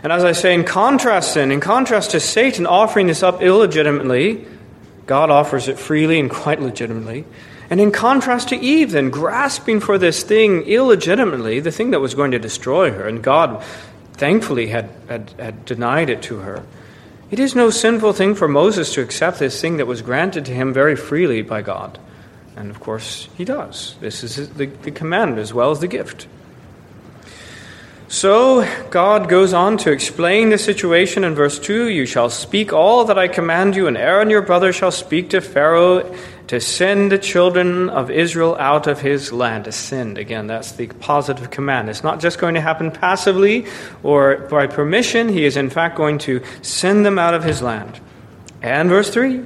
[0.03, 4.45] And as I say, in contrast, then, in contrast to Satan offering this up illegitimately,
[5.05, 7.25] God offers it freely and quite legitimately.
[7.69, 12.13] And in contrast to Eve, then, grasping for this thing illegitimately, the thing that was
[12.15, 13.63] going to destroy her, and God
[14.13, 16.65] thankfully had, had, had denied it to her,
[17.31, 20.53] It is no sinful thing for Moses to accept this thing that was granted to
[20.53, 21.97] him very freely by God.
[22.55, 23.95] And of course, he does.
[23.99, 26.27] This is the, the command as well as the gift.
[28.13, 33.05] So God goes on to explain the situation in verse 2 You shall speak all
[33.05, 37.17] that I command you, and Aaron your brother shall speak to Pharaoh to send the
[37.17, 39.65] children of Israel out of his land.
[39.65, 41.89] To send, again, that's the positive command.
[41.89, 43.65] It's not just going to happen passively
[44.03, 47.99] or by permission, he is in fact going to send them out of his land.
[48.61, 49.43] And verse 3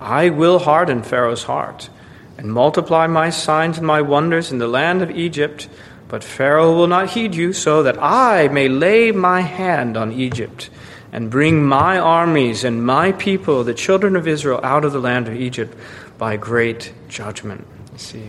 [0.00, 1.90] I will harden Pharaoh's heart
[2.36, 5.68] and multiply my signs and my wonders in the land of Egypt
[6.14, 10.70] but Pharaoh will not heed you, so that I may lay my hand on Egypt
[11.12, 15.28] and bring my armies and my people, the children of Israel, out of the land
[15.28, 15.76] of Egypt
[16.16, 17.66] by great judgment.
[17.92, 18.28] You see,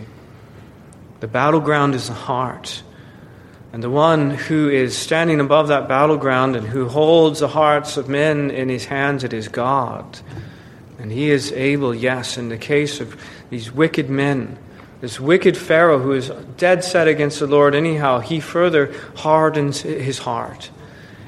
[1.20, 2.82] the battleground is the heart.
[3.72, 8.08] And the one who is standing above that battleground and who holds the hearts of
[8.08, 10.18] men in his hands, it is God.
[10.98, 13.16] And he is able, yes, in the case of
[13.50, 14.58] these wicked men,
[15.00, 20.18] this wicked Pharaoh who is dead set against the Lord, anyhow, he further hardens his
[20.18, 20.70] heart.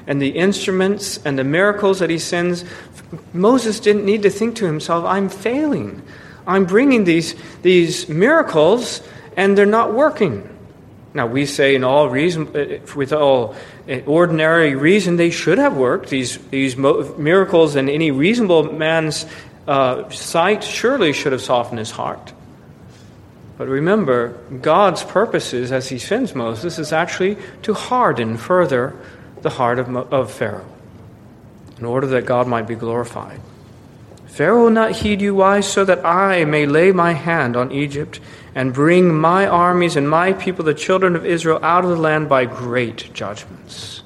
[0.07, 2.65] And the instruments and the miracles that he sends,
[3.31, 6.01] Moses didn't need to think to himself, I'm failing.
[6.47, 9.01] I'm bringing these, these miracles
[9.37, 10.49] and they're not working.
[11.13, 13.55] Now, we say in all reason, eh, with all
[13.87, 16.09] eh, ordinary reason, they should have worked.
[16.09, 19.25] These, these miracles in any reasonable man's
[19.69, 22.33] uh, sight surely should have softened his heart.
[23.55, 24.29] But remember,
[24.61, 28.95] God's purposes as he sends Moses is actually to harden further
[29.43, 30.67] the heart of, of Pharaoh
[31.77, 33.39] in order that God might be glorified.
[34.25, 35.35] Pharaoh will not heed you.
[35.35, 35.59] Why?
[35.59, 38.19] So that I may lay my hand on Egypt
[38.55, 42.27] and bring my armies and my people, the children of Israel, out of the land
[42.27, 44.01] by great judgments.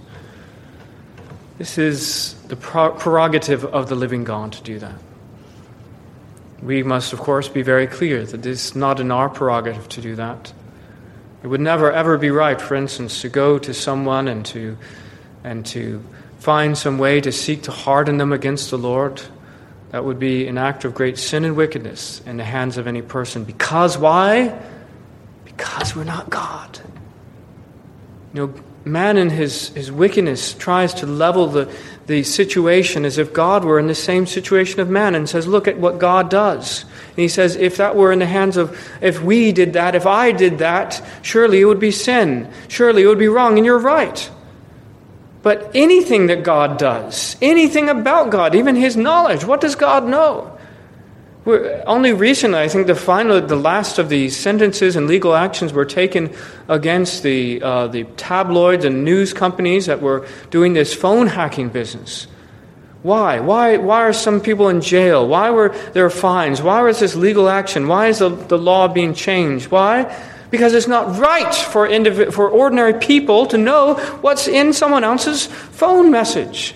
[1.57, 4.95] This is the prerogative of the living God to do that.
[6.63, 10.01] We must, of course, be very clear that it is not in our prerogative to
[10.01, 10.53] do that.
[11.43, 14.77] It would never, ever be right, for instance, to go to someone and to,
[15.43, 16.01] and to
[16.39, 19.21] find some way to seek to harden them against the Lord.
[19.91, 23.01] That would be an act of great sin and wickedness in the hands of any
[23.01, 23.43] person.
[23.43, 24.57] Because why?
[25.43, 26.79] Because we're not God.
[28.33, 28.53] You know,
[28.85, 31.73] man in his, his wickedness tries to level the,
[32.05, 35.67] the situation as if God were in the same situation of man and says, Look
[35.67, 36.83] at what God does.
[36.83, 40.05] And he says, If that were in the hands of, if we did that, if
[40.05, 42.51] I did that, surely it would be sin.
[42.67, 43.57] Surely it would be wrong.
[43.57, 44.29] And you're right.
[45.43, 50.52] But anything that God does, anything about God, even his knowledge, what does God know?
[51.45, 55.83] Only recently, I think the final, the last of the sentences and legal actions were
[55.83, 56.33] taken
[56.69, 62.27] against the, uh, the tabloids and news companies that were doing this phone hacking business.
[63.01, 63.41] Why?
[63.41, 65.27] Why, why are some people in jail?
[65.27, 66.61] Why were there fines?
[66.61, 67.89] Why was this legal action?
[67.89, 69.69] Why is the, the law being changed?
[69.69, 70.15] Why?
[70.49, 75.47] Because it's not right for, indiv- for ordinary people to know what's in someone else's
[75.47, 76.73] phone message.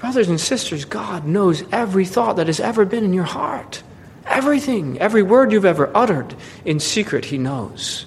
[0.00, 3.82] Brothers and sisters, God knows every thought that has ever been in your heart.
[4.24, 6.34] Everything, every word you've ever uttered
[6.64, 8.06] in secret, He knows.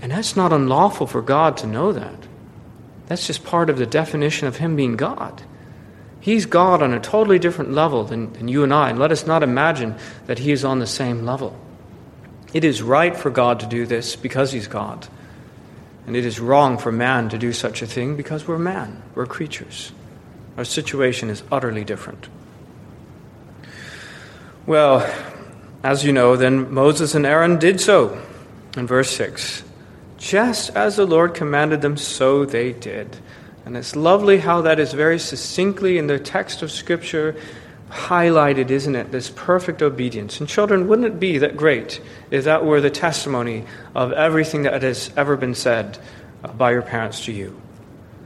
[0.00, 2.26] And that's not unlawful for God to know that.
[3.06, 5.42] That's just part of the definition of Him being God.
[6.20, 9.26] He's God on a totally different level than, than you and I, and let us
[9.26, 9.94] not imagine
[10.26, 11.58] that He is on the same level.
[12.54, 15.06] It is right for God to do this because He's God.
[16.06, 19.26] And it is wrong for man to do such a thing because we're man, we're
[19.26, 19.92] creatures.
[20.60, 22.28] Our situation is utterly different.
[24.66, 25.10] Well,
[25.82, 28.20] as you know, then Moses and Aaron did so.
[28.76, 29.64] In verse 6,
[30.18, 33.16] just as the Lord commanded them, so they did.
[33.64, 37.40] And it's lovely how that is very succinctly in the text of Scripture
[37.88, 39.12] highlighted, isn't it?
[39.12, 40.40] This perfect obedience.
[40.40, 44.82] And children, wouldn't it be that great if that were the testimony of everything that
[44.82, 45.96] has ever been said
[46.58, 47.58] by your parents to you?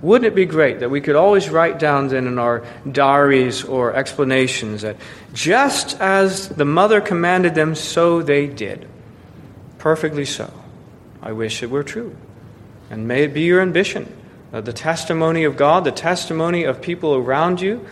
[0.04, 3.94] Wouldn't it be great that we could always write down then in our diaries or
[3.94, 4.96] explanations that
[5.32, 8.86] just as the mother commanded them, so they did?
[9.78, 10.52] Perfectly so.
[11.22, 12.14] I wish it were true.
[12.90, 14.14] And may it be your ambition
[14.50, 17.86] that the testimony of God, the testimony of people around you,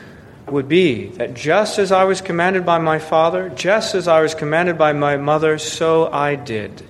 [0.47, 4.35] would be that just as I was commanded by my father, just as I was
[4.35, 6.87] commanded by my mother, so I did.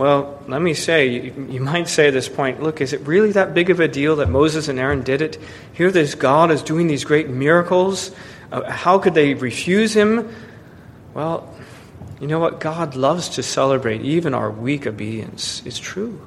[0.00, 3.32] Well, let me say, you, you, might say at this point, look, is it really
[3.32, 5.38] that big of a deal that Moses and Aaron did it?
[5.74, 8.10] Here, this God is doing these great miracles.
[8.50, 10.34] Uh, how could they refuse him?
[11.12, 11.54] Well,
[12.18, 12.60] you know what?
[12.60, 15.60] God loves to celebrate even our weak obedience.
[15.66, 16.26] It's true.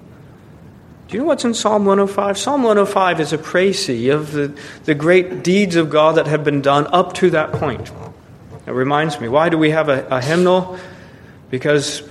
[1.08, 2.38] Do you know what's in Psalm 105?
[2.38, 6.62] Psalm 105 is a précis of the, the great deeds of God that have been
[6.62, 7.92] done up to that point.
[8.68, 10.78] It reminds me, why do we have a, a hymnal?
[11.50, 12.04] Because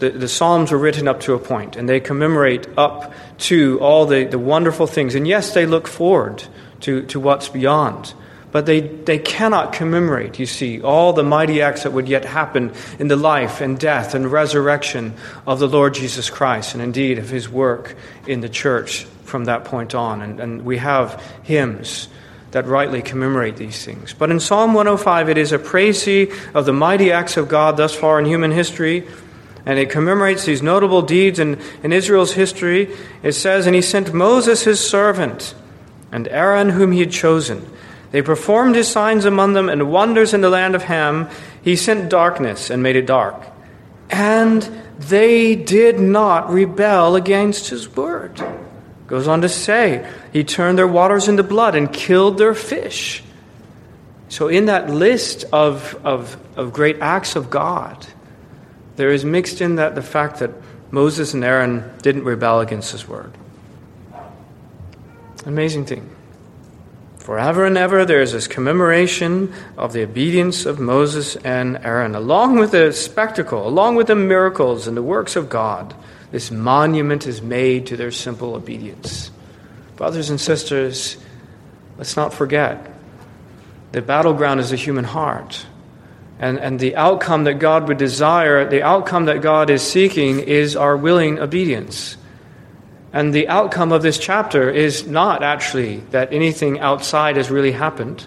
[0.00, 4.06] the, the Psalms were written up to a point, and they commemorate up to all
[4.06, 5.14] the, the wonderful things.
[5.14, 6.42] And yes, they look forward
[6.80, 8.14] to, to what's beyond.
[8.52, 12.72] But they, they cannot commemorate, you see, all the mighty acts that would yet happen
[12.98, 15.14] in the life and death and resurrection
[15.46, 17.94] of the Lord Jesus Christ, and indeed of his work
[18.26, 20.20] in the church from that point on.
[20.20, 22.08] And, and we have hymns
[22.50, 24.12] that rightly commemorate these things.
[24.12, 27.94] But in Psalm 105, it is a précis of the mighty acts of God thus
[27.94, 29.06] far in human history,
[29.66, 32.96] and it commemorates these notable deeds in, in Israel's history.
[33.22, 35.54] It says, And he sent Moses his servant,
[36.10, 37.70] and Aaron whom he had chosen
[38.10, 41.28] they performed his signs among them and wonders in the land of Ham.
[41.62, 43.36] He sent darkness and made it dark.
[44.08, 44.62] And
[44.98, 48.42] they did not rebel against his word.
[49.06, 53.22] Goes on to say, he turned their waters into blood and killed their fish.
[54.28, 58.06] So, in that list of, of, of great acts of God,
[59.00, 60.50] there is mixed in that the fact that
[60.90, 63.32] Moses and Aaron didn't rebel against his word.
[65.46, 66.08] Amazing thing.
[67.18, 72.58] Forever and ever, there is this commemoration of the obedience of Moses and Aaron, along
[72.58, 75.94] with the spectacle, along with the miracles and the works of God.
[76.30, 79.30] This monument is made to their simple obedience.
[79.96, 81.16] Brothers and sisters,
[81.96, 82.86] let's not forget
[83.92, 85.66] the battleground is the human heart.
[86.40, 90.74] And, and the outcome that God would desire, the outcome that God is seeking, is
[90.74, 92.16] our willing obedience.
[93.12, 98.26] And the outcome of this chapter is not actually that anything outside has really happened,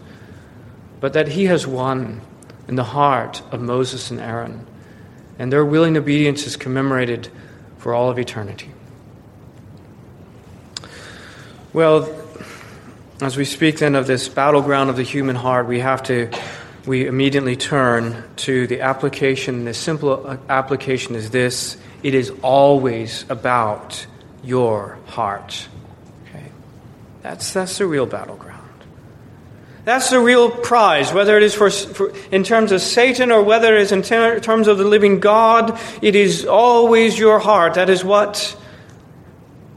[1.00, 2.22] but that he has won
[2.68, 4.68] in the heart of Moses and Aaron.
[5.40, 7.30] And their willing obedience is commemorated
[7.80, 8.70] for all of eternity.
[11.74, 12.16] Well,
[13.22, 16.30] as we speak then of this battleground of the human heart, we have to,
[16.86, 19.66] we immediately turn to the application.
[19.66, 24.06] The simple uh, application is this it is always about
[24.44, 25.68] your heart.
[26.28, 26.52] Okay?
[27.22, 28.60] That's, that's the real battleground.
[29.86, 33.76] That's the real prize, whether it is for, for, in terms of Satan or whether
[33.76, 35.78] it is in ter- terms of the living God.
[36.02, 37.74] It is always your heart.
[37.74, 38.58] That is what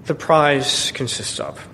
[0.05, 1.69] the prize consists of.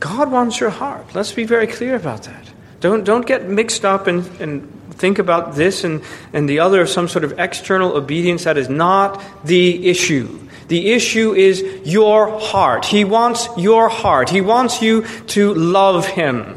[0.00, 1.14] God wants your heart.
[1.14, 2.47] Let's be very clear about that.
[2.80, 6.02] Don't, don't get mixed up and, and think about this and,
[6.32, 8.44] and the other, some sort of external obedience.
[8.44, 10.38] That is not the issue.
[10.68, 12.84] The issue is your heart.
[12.84, 14.28] He wants your heart.
[14.28, 16.56] He wants you to love Him.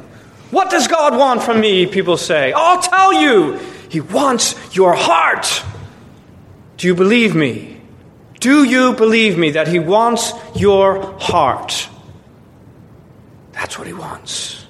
[0.51, 1.85] What does God want from me?
[1.85, 2.51] People say.
[2.51, 3.57] I'll tell you.
[3.89, 5.63] He wants your heart.
[6.77, 7.81] Do you believe me?
[8.39, 11.87] Do you believe me that He wants your heart?
[13.53, 14.60] That's what He wants.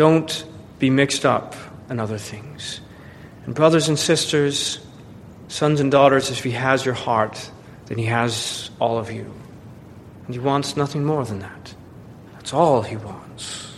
[0.00, 0.46] Don't
[0.78, 1.54] be mixed up
[1.90, 2.80] in other things.
[3.44, 4.78] And, brothers and sisters,
[5.48, 7.50] sons and daughters, if He has your heart,
[7.84, 9.30] then He has all of you.
[10.24, 11.74] And He wants nothing more than that.
[12.32, 13.74] That's all He wants.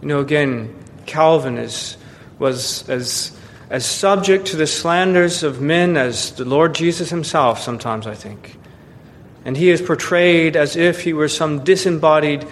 [0.00, 0.72] You know, again,
[1.06, 1.96] Calvin is,
[2.38, 3.36] was as,
[3.70, 8.56] as subject to the slanders of men as the Lord Jesus Himself, sometimes, I think.
[9.44, 12.46] And he is portrayed as if he were some disembodied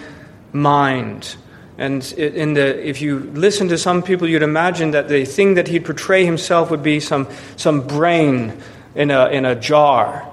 [0.51, 1.37] mind
[1.77, 5.67] and in the, if you listen to some people, you'd imagine that the thing that
[5.67, 8.61] he'd portray himself would be some, some brain
[8.93, 10.29] in a, in a jar.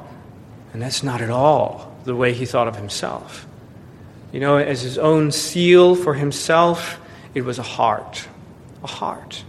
[0.72, 3.46] And that's not at all the way he thought of himself.
[4.32, 7.00] You know, as his own seal for himself,
[7.34, 8.28] it was a heart.
[8.84, 9.42] A heart.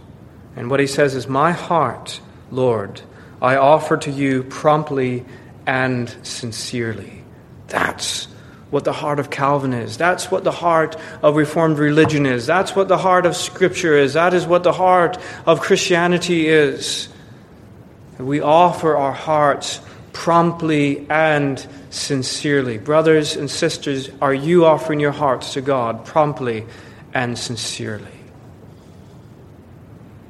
[0.56, 2.20] And what he says is, My heart,
[2.50, 3.02] Lord,
[3.40, 5.24] I offer to you promptly
[5.66, 7.22] and sincerely.
[7.68, 8.28] That's
[8.72, 9.98] what the heart of Calvin is.
[9.98, 12.46] That's what the heart of Reformed religion is.
[12.46, 14.14] That's what the heart of Scripture is.
[14.14, 17.10] That is what the heart of Christianity is.
[18.18, 19.82] We offer our hearts
[20.14, 22.78] promptly and sincerely.
[22.78, 26.64] Brothers and sisters, are you offering your hearts to God promptly
[27.12, 28.11] and sincerely?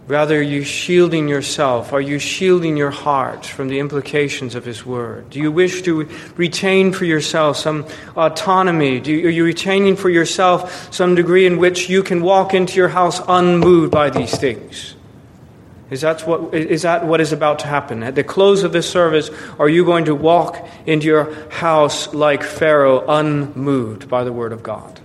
[0.08, 1.92] Rather, are you shielding yourself?
[1.92, 5.30] Are you shielding your heart from the implications of His Word?
[5.30, 7.86] Do you wish to retain for yourself some
[8.16, 8.98] autonomy?
[8.98, 12.88] You, are you retaining for yourself some degree in which you can walk into your
[12.88, 14.96] house unmoved by these things?
[15.92, 18.02] Is that, what, is that what is about to happen?
[18.02, 22.42] At the close of this service, are you going to walk into your house like
[22.42, 25.01] Pharaoh, unmoved by the Word of God?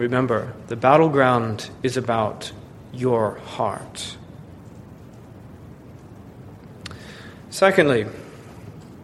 [0.00, 2.52] Remember, the battleground is about
[2.90, 4.16] your heart.
[7.50, 8.06] Secondly,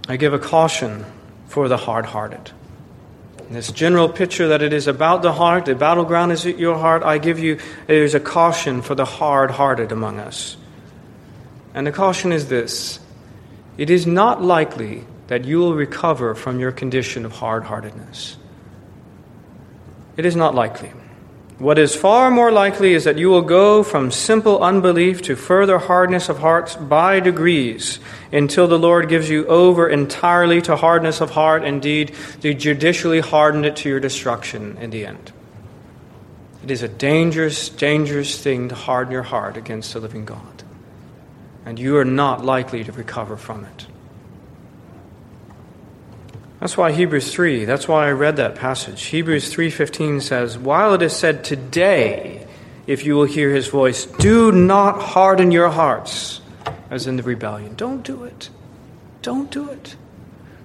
[0.08, 1.04] I give a caution
[1.48, 2.50] for the hard hearted.
[3.50, 7.02] This general picture that it is about the heart, the battleground is at your heart,
[7.02, 10.56] I give you, there's a caution for the hard hearted among us.
[11.74, 13.00] And the caution is this
[13.76, 18.38] it is not likely that you will recover from your condition of hard heartedness.
[20.16, 20.92] It is not likely.
[21.58, 25.78] What is far more likely is that you will go from simple unbelief to further
[25.78, 27.98] hardness of hearts by degrees
[28.30, 33.64] until the Lord gives you over entirely to hardness of heart, indeed, to judicially harden
[33.64, 35.32] it to your destruction in the end.
[36.62, 40.62] It is a dangerous, dangerous thing to harden your heart against the living God.
[41.64, 43.86] And you are not likely to recover from it.
[46.66, 49.00] That's why Hebrews 3, that's why I read that passage.
[49.04, 52.44] Hebrews 3:15 says, "While it is said today,
[52.88, 56.40] if you will hear his voice, do not harden your hearts
[56.90, 58.50] as in the rebellion." Don't do it.
[59.22, 59.94] Don't do it.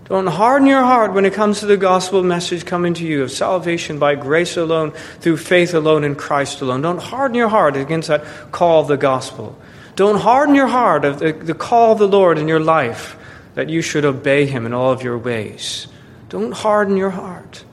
[0.10, 3.30] Don't harden your heart when it comes to the gospel message coming to you of
[3.30, 6.82] salvation by grace alone, through faith alone in Christ alone.
[6.82, 9.56] Don't harden your heart against that call of the gospel.
[9.96, 13.16] Don't harden your heart of the, the call of the Lord in your life
[13.54, 15.88] that you should obey him in all of your ways.
[16.32, 17.66] Don't harden your heart.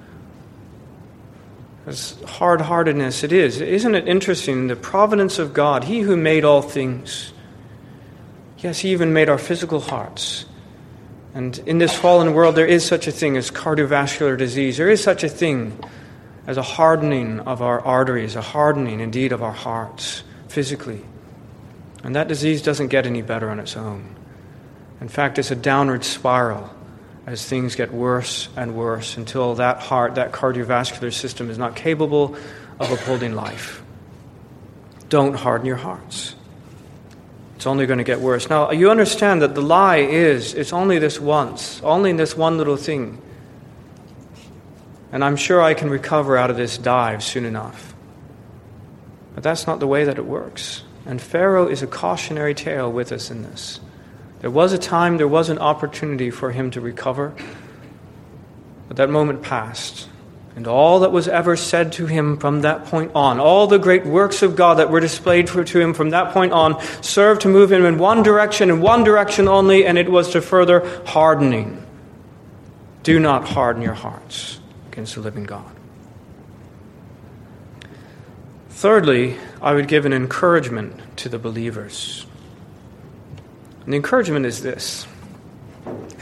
[1.87, 3.61] As hard heartedness it is.
[3.61, 4.67] Isn't it interesting?
[4.67, 7.33] The providence of God, He who made all things.
[8.59, 10.45] Yes, He even made our physical hearts.
[11.35, 14.77] And in this fallen world, there is such a thing as cardiovascular disease.
[14.77, 15.79] There is such a thing
[16.49, 21.05] as a hardening of our arteries, a hardening indeed of our hearts physically.
[22.03, 24.17] And that disease doesn't get any better on its own.
[25.01, 26.75] In fact, it's a downward spiral
[27.29, 32.35] as things get worse and worse until that heart, that cardiovascular system is not capable
[32.81, 33.83] of upholding life.
[35.11, 36.35] Don't harden your hearts.
[37.57, 38.49] It's only going to get worse.
[38.49, 42.79] Now, you understand that the lie is it's only this once, only this one little
[42.79, 43.21] thing.
[45.13, 47.95] And I'm sure I can recover out of this dive soon enough.
[49.35, 50.83] But that's not the way that it works.
[51.05, 53.81] And Pharaoh is a cautionary tale with us in this.
[54.41, 57.35] There was a time, there was an opportunity for him to recover,
[58.87, 60.09] but that moment passed.
[60.55, 64.05] And all that was ever said to him from that point on, all the great
[64.05, 67.71] works of God that were displayed to him from that point on, served to move
[67.71, 71.85] him in one direction, in one direction only, and it was to further hardening.
[73.05, 74.59] Do not harden your hearts
[74.91, 75.71] against the living God.
[78.71, 82.27] Thirdly, I would give an encouragement to the believers.
[83.89, 85.07] And the encouragement is this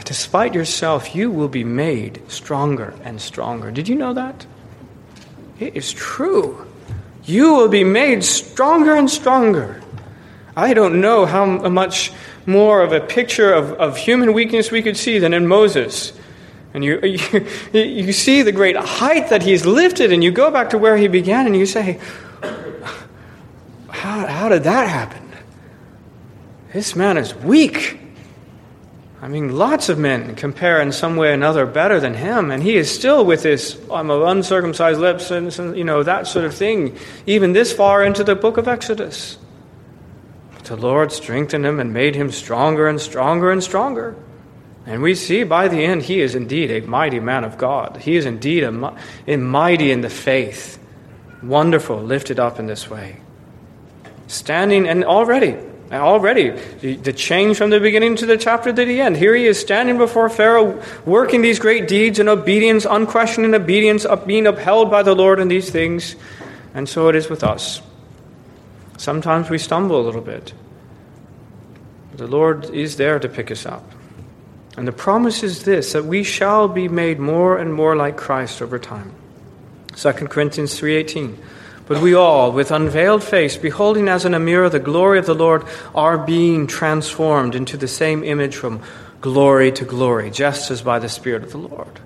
[0.05, 3.71] despite yourself, you will be made stronger and stronger.
[3.71, 4.45] Did you know that?
[5.59, 6.65] It is true.
[7.25, 9.81] You will be made stronger and stronger.
[10.55, 12.13] I don't know how much
[12.45, 16.13] more of a picture of, of human weakness we could see than in Moses.
[16.73, 17.01] And you,
[17.73, 20.95] you, you see the great height that he's lifted, and you go back to where
[20.95, 21.99] he began, and you say,
[23.89, 25.26] How, how did that happen?
[26.73, 27.99] This man is weak.
[29.21, 32.61] I mean, lots of men compare in some way or another better than him, and
[32.61, 36.53] he is still with his I'm of uncircumcised lips and, you know that sort of
[36.53, 39.37] thing, even this far into the book of Exodus.
[40.53, 44.15] But the Lord strengthened him and made him stronger and stronger and stronger.
[44.85, 47.97] And we see by the end he is indeed a mighty man of God.
[47.97, 48.95] He is indeed a,
[49.25, 50.77] a mighty in the faith,
[51.41, 53.19] wonderful, lifted up in this way,
[54.27, 55.57] standing and already
[55.91, 56.49] Already,
[56.95, 59.15] the change from the beginning to the chapter to the end.
[59.15, 64.47] Here he is standing before Pharaoh, working these great deeds in obedience, unquestioning obedience, being
[64.47, 66.15] upheld by the Lord in these things.
[66.73, 67.81] And so it is with us.
[68.97, 70.53] Sometimes we stumble a little bit.
[72.11, 73.83] But the Lord is there to pick us up.
[74.75, 78.61] And the promise is this that we shall be made more and more like Christ
[78.61, 79.13] over time.
[79.95, 81.37] 2 Corinthians 3:18
[81.87, 85.35] but we all, with unveiled face, beholding as in a mirror the glory of the
[85.35, 85.63] Lord,
[85.95, 88.81] are being transformed into the same image from
[89.21, 91.99] glory to glory, just as by the Spirit of the Lord.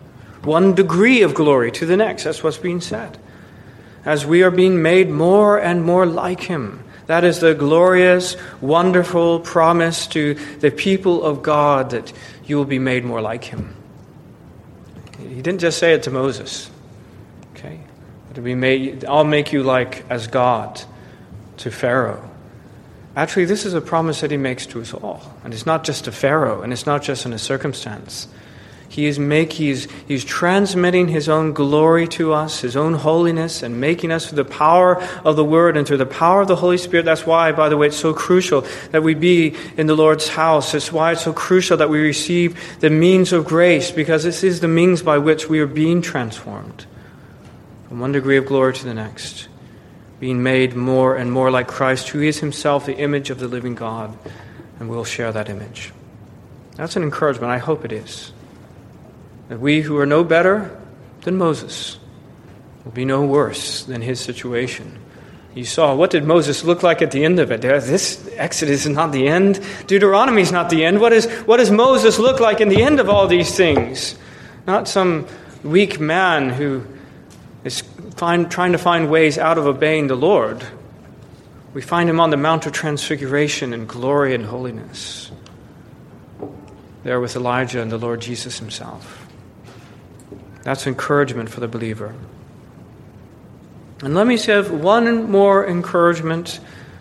[0.43, 2.23] One degree of glory to the next.
[2.23, 3.17] That's what's being said.
[4.05, 6.84] As we are being made more and more like Him.
[7.05, 12.11] That is the glorious, wonderful promise to the people of God that
[12.45, 13.75] you will be made more like Him.
[15.19, 16.70] He didn't just say it to Moses.
[18.36, 20.82] To be made, I'll make you like as God
[21.57, 22.29] to Pharaoh.
[23.15, 25.21] Actually, this is a promise that he makes to us all.
[25.43, 28.29] And it's not just to Pharaoh, and it's not just in a circumstance.
[28.88, 33.82] He is make, he's, he's transmitting his own glory to us, his own holiness, and
[33.82, 36.77] making us through the power of the Word and through the power of the Holy
[36.77, 37.05] Spirit.
[37.05, 40.73] That's why, by the way, it's so crucial that we be in the Lord's house.
[40.73, 44.61] It's why it's so crucial that we receive the means of grace, because this is
[44.61, 46.86] the means by which we are being transformed
[47.92, 49.50] from one degree of glory to the next,
[50.22, 53.76] being made more and more like Christ, who is himself the image of the living
[53.76, 54.18] God,
[54.80, 55.92] and we'll share that image.
[56.78, 57.52] That's an encouragement.
[57.52, 58.32] I hope it is
[59.50, 60.80] that we who are no better
[61.24, 62.00] than Moses
[62.86, 64.98] will be no worse than his situation.
[65.54, 67.60] You saw what did Moses look like at the end of it?
[67.60, 69.60] This Exodus is not the end.
[69.88, 71.02] Deuteronomy is not the end.
[71.02, 74.16] What, is, what does Moses look like in the end of all these things?
[74.66, 75.28] Not some
[75.62, 76.86] weak man who
[77.64, 77.82] is
[78.16, 80.64] find, trying to find ways out of obeying the Lord.
[81.74, 85.32] We find him on the Mount of Transfiguration in glory and holiness,
[87.03, 89.28] there with Elijah and the Lord Jesus himself.
[90.64, 92.14] That's encouragement for the believer.
[94.03, 96.59] And let me say one more encouragement,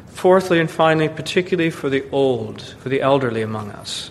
[0.09, 4.11] fourthly and finally, particularly for the old, for the elderly among us.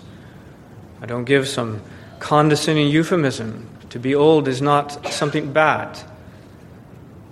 [1.02, 1.82] I don't give some
[2.20, 3.70] condescending euphemism.
[3.92, 6.00] To be old is not something bad.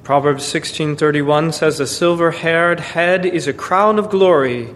[0.08, 4.74] Proverbs 16:31 says the silver-haired head is a crown of glory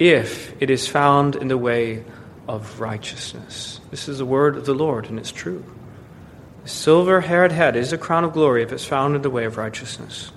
[0.00, 2.02] if it is found in the way
[2.48, 3.78] of righteousness.
[3.92, 5.62] This is the word of the Lord and it's true
[6.64, 9.44] A silver haired head is a crown of glory if it's found in the way
[9.44, 10.32] of righteousness.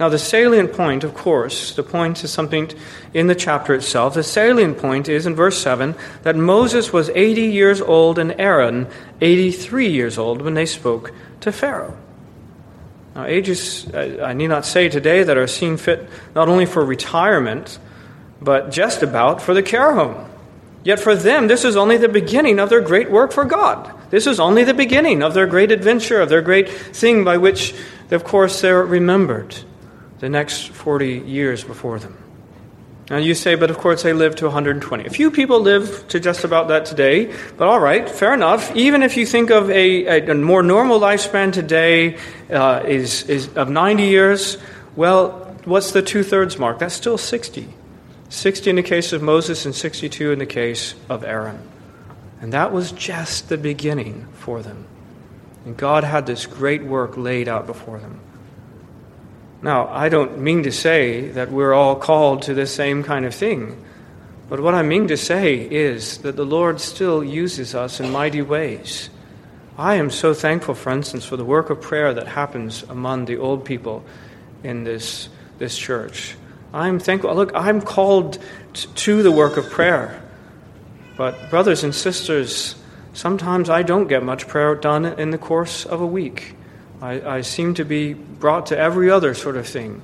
[0.00, 2.70] Now, the salient point, of course, the point is something
[3.12, 4.14] in the chapter itself.
[4.14, 8.86] The salient point is in verse 7 that Moses was 80 years old and Aaron
[9.20, 11.12] 83 years old when they spoke
[11.42, 11.98] to Pharaoh.
[13.16, 17.78] Now, ages, I need not say today, that are seen fit not only for retirement,
[18.42, 20.30] but just about for the care home.
[20.84, 23.90] Yet for them, this is only the beginning of their great work for God.
[24.10, 27.74] This is only the beginning of their great adventure, of their great thing by which,
[28.10, 29.56] of course, they're remembered
[30.18, 32.18] the next 40 years before them.
[33.08, 35.06] And you say, but of course they live to 120.
[35.06, 38.74] A few people live to just about that today, but all right, fair enough.
[38.74, 42.18] Even if you think of a, a, a more normal lifespan today
[42.50, 44.58] uh, is, is of 90 years,
[44.96, 45.30] well,
[45.64, 46.80] what's the two thirds mark?
[46.80, 47.68] That's still 60.
[48.28, 51.60] 60 in the case of Moses and 62 in the case of Aaron.
[52.40, 54.84] And that was just the beginning for them.
[55.64, 58.20] And God had this great work laid out before them.
[59.62, 63.34] Now, I don't mean to say that we're all called to the same kind of
[63.34, 63.82] thing.
[64.48, 68.42] But what I mean to say is that the Lord still uses us in mighty
[68.42, 69.10] ways.
[69.78, 73.38] I am so thankful, for instance, for the work of prayer that happens among the
[73.38, 74.04] old people
[74.62, 75.28] in this,
[75.58, 76.36] this church.
[76.72, 77.34] I'm thankful.
[77.34, 78.38] Look, I'm called
[78.72, 80.22] t- to the work of prayer.
[81.16, 82.74] But, brothers and sisters,
[83.14, 86.54] sometimes I don't get much prayer done in the course of a week.
[87.00, 90.02] I, I seem to be brought to every other sort of thing.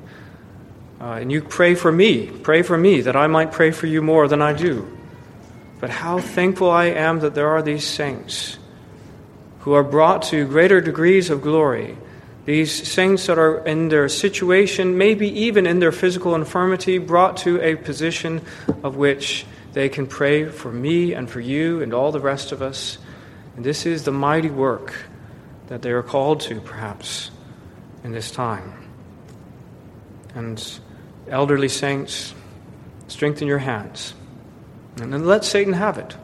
[1.01, 4.03] Uh, and you pray for me, pray for me, that I might pray for you
[4.03, 4.99] more than I do.
[5.81, 8.59] But how thankful I am that there are these saints
[9.61, 11.97] who are brought to greater degrees of glory.
[12.45, 17.61] These saints that are in their situation, maybe even in their physical infirmity, brought to
[17.61, 18.43] a position
[18.83, 22.61] of which they can pray for me and for you and all the rest of
[22.61, 22.99] us.
[23.57, 24.95] And this is the mighty work
[25.69, 27.31] that they are called to, perhaps,
[28.05, 28.73] in this time.
[30.35, 30.81] And
[31.29, 32.35] elderly saints,
[33.09, 34.15] strengthen your hands.
[35.01, 36.17] And then let Satan have it.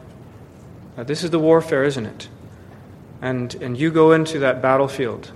[0.97, 2.27] Now, this is the warfare, isn't it?
[3.21, 5.31] And, and you go into that battlefield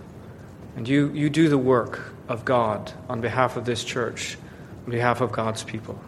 [0.75, 4.37] and you, you do the work of God on behalf of this church,
[4.85, 5.99] on behalf of God's people.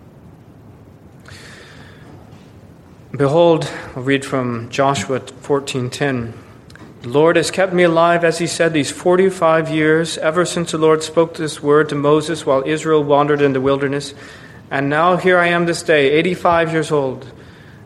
[3.11, 6.44] Behold, I'll read from Joshua 14:10.
[7.06, 10.80] The Lord has kept me alive, as he said, these 45 years, ever since the
[10.80, 14.16] Lord spoke this word to Moses while Israel wandered in the wilderness.
[14.72, 17.32] And now here I am this day, 85 years old.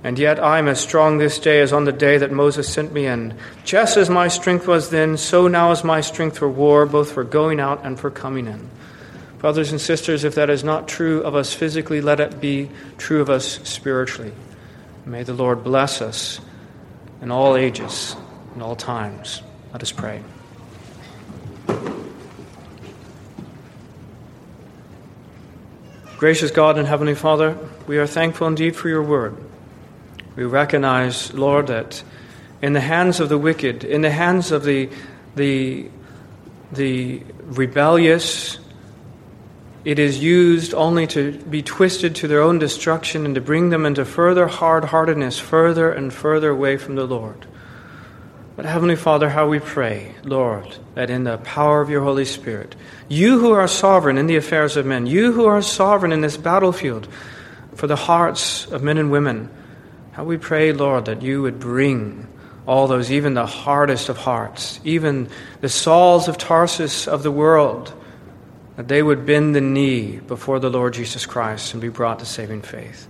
[0.05, 2.93] And yet I am as strong this day as on the day that Moses sent
[2.93, 3.37] me in.
[3.65, 7.25] Just as my strength was then, so now is my strength for war, both for
[7.25, 8.69] going out and for coming in.
[9.39, 13.19] Brothers and sisters, if that is not true of us physically, let it be true
[13.19, 14.31] of us spiritually.
[15.05, 16.39] May the Lord bless us
[17.21, 18.15] in all ages
[18.53, 19.41] and all times.
[19.71, 20.23] Let us pray.
[26.17, 29.37] Gracious God and Heavenly Father, we are thankful indeed for your word.
[30.35, 32.03] We recognize, Lord, that
[32.61, 34.89] in the hands of the wicked, in the hands of the,
[35.35, 35.89] the,
[36.73, 38.59] the rebellious,
[39.85, 43.85] it is used only to be twisted to their own destruction and to bring them
[43.85, 47.47] into further hard heartedness, further and further away from the Lord.
[48.59, 52.75] But Heavenly Father, how we pray, Lord, that in the power of your Holy Spirit,
[53.07, 56.35] you who are sovereign in the affairs of men, you who are sovereign in this
[56.35, 57.07] battlefield
[57.75, 59.49] for the hearts of men and women,
[60.11, 62.27] how we pray, Lord, that you would bring
[62.67, 65.29] all those, even the hardest of hearts, even
[65.61, 67.93] the Sauls of Tarsus of the world,
[68.75, 72.25] that they would bend the knee before the Lord Jesus Christ and be brought to
[72.25, 73.07] saving faith.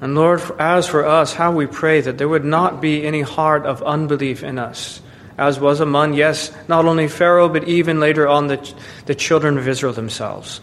[0.00, 3.64] And Lord, as for us, how we pray that there would not be any heart
[3.64, 5.00] of unbelief in us,
[5.38, 8.74] as was among, yes, not only Pharaoh, but even later on the,
[9.06, 10.60] the children of Israel themselves.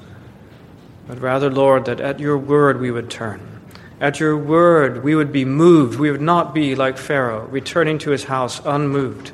[1.07, 3.41] But rather, Lord, that at your word we would turn.
[3.99, 5.99] At your word we would be moved.
[5.99, 9.31] We would not be like Pharaoh, returning to his house unmoved.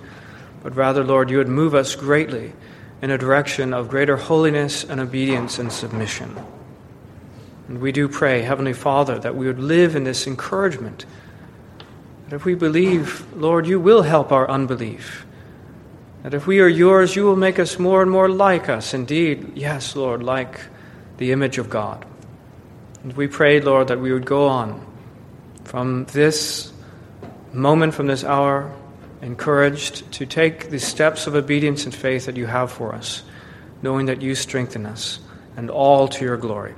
[0.64, 2.54] But rather, Lord, you would move us greatly
[3.02, 6.36] in a direction of greater holiness and obedience and submission.
[7.70, 11.06] And we do pray, Heavenly Father, that we would live in this encouragement.
[12.28, 15.24] That if we believe, Lord, you will help our unbelief.
[16.24, 18.96] That if we are yours, you will make us more and more like us.
[18.96, 20.60] Indeed, yes, Lord, like
[21.18, 22.08] the image of God.
[23.04, 24.84] And we pray, Lord, that we would go on
[25.64, 26.74] from this
[27.54, 28.76] moment, from this hour,
[29.22, 33.22] encouraged to take the steps of obedience and faith that you have for us,
[33.84, 35.20] knowing that you strengthen us,
[35.56, 36.74] and all to your glory.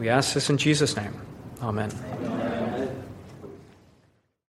[0.00, 1.12] We ask this in Jesus' name.
[1.60, 1.90] Amen.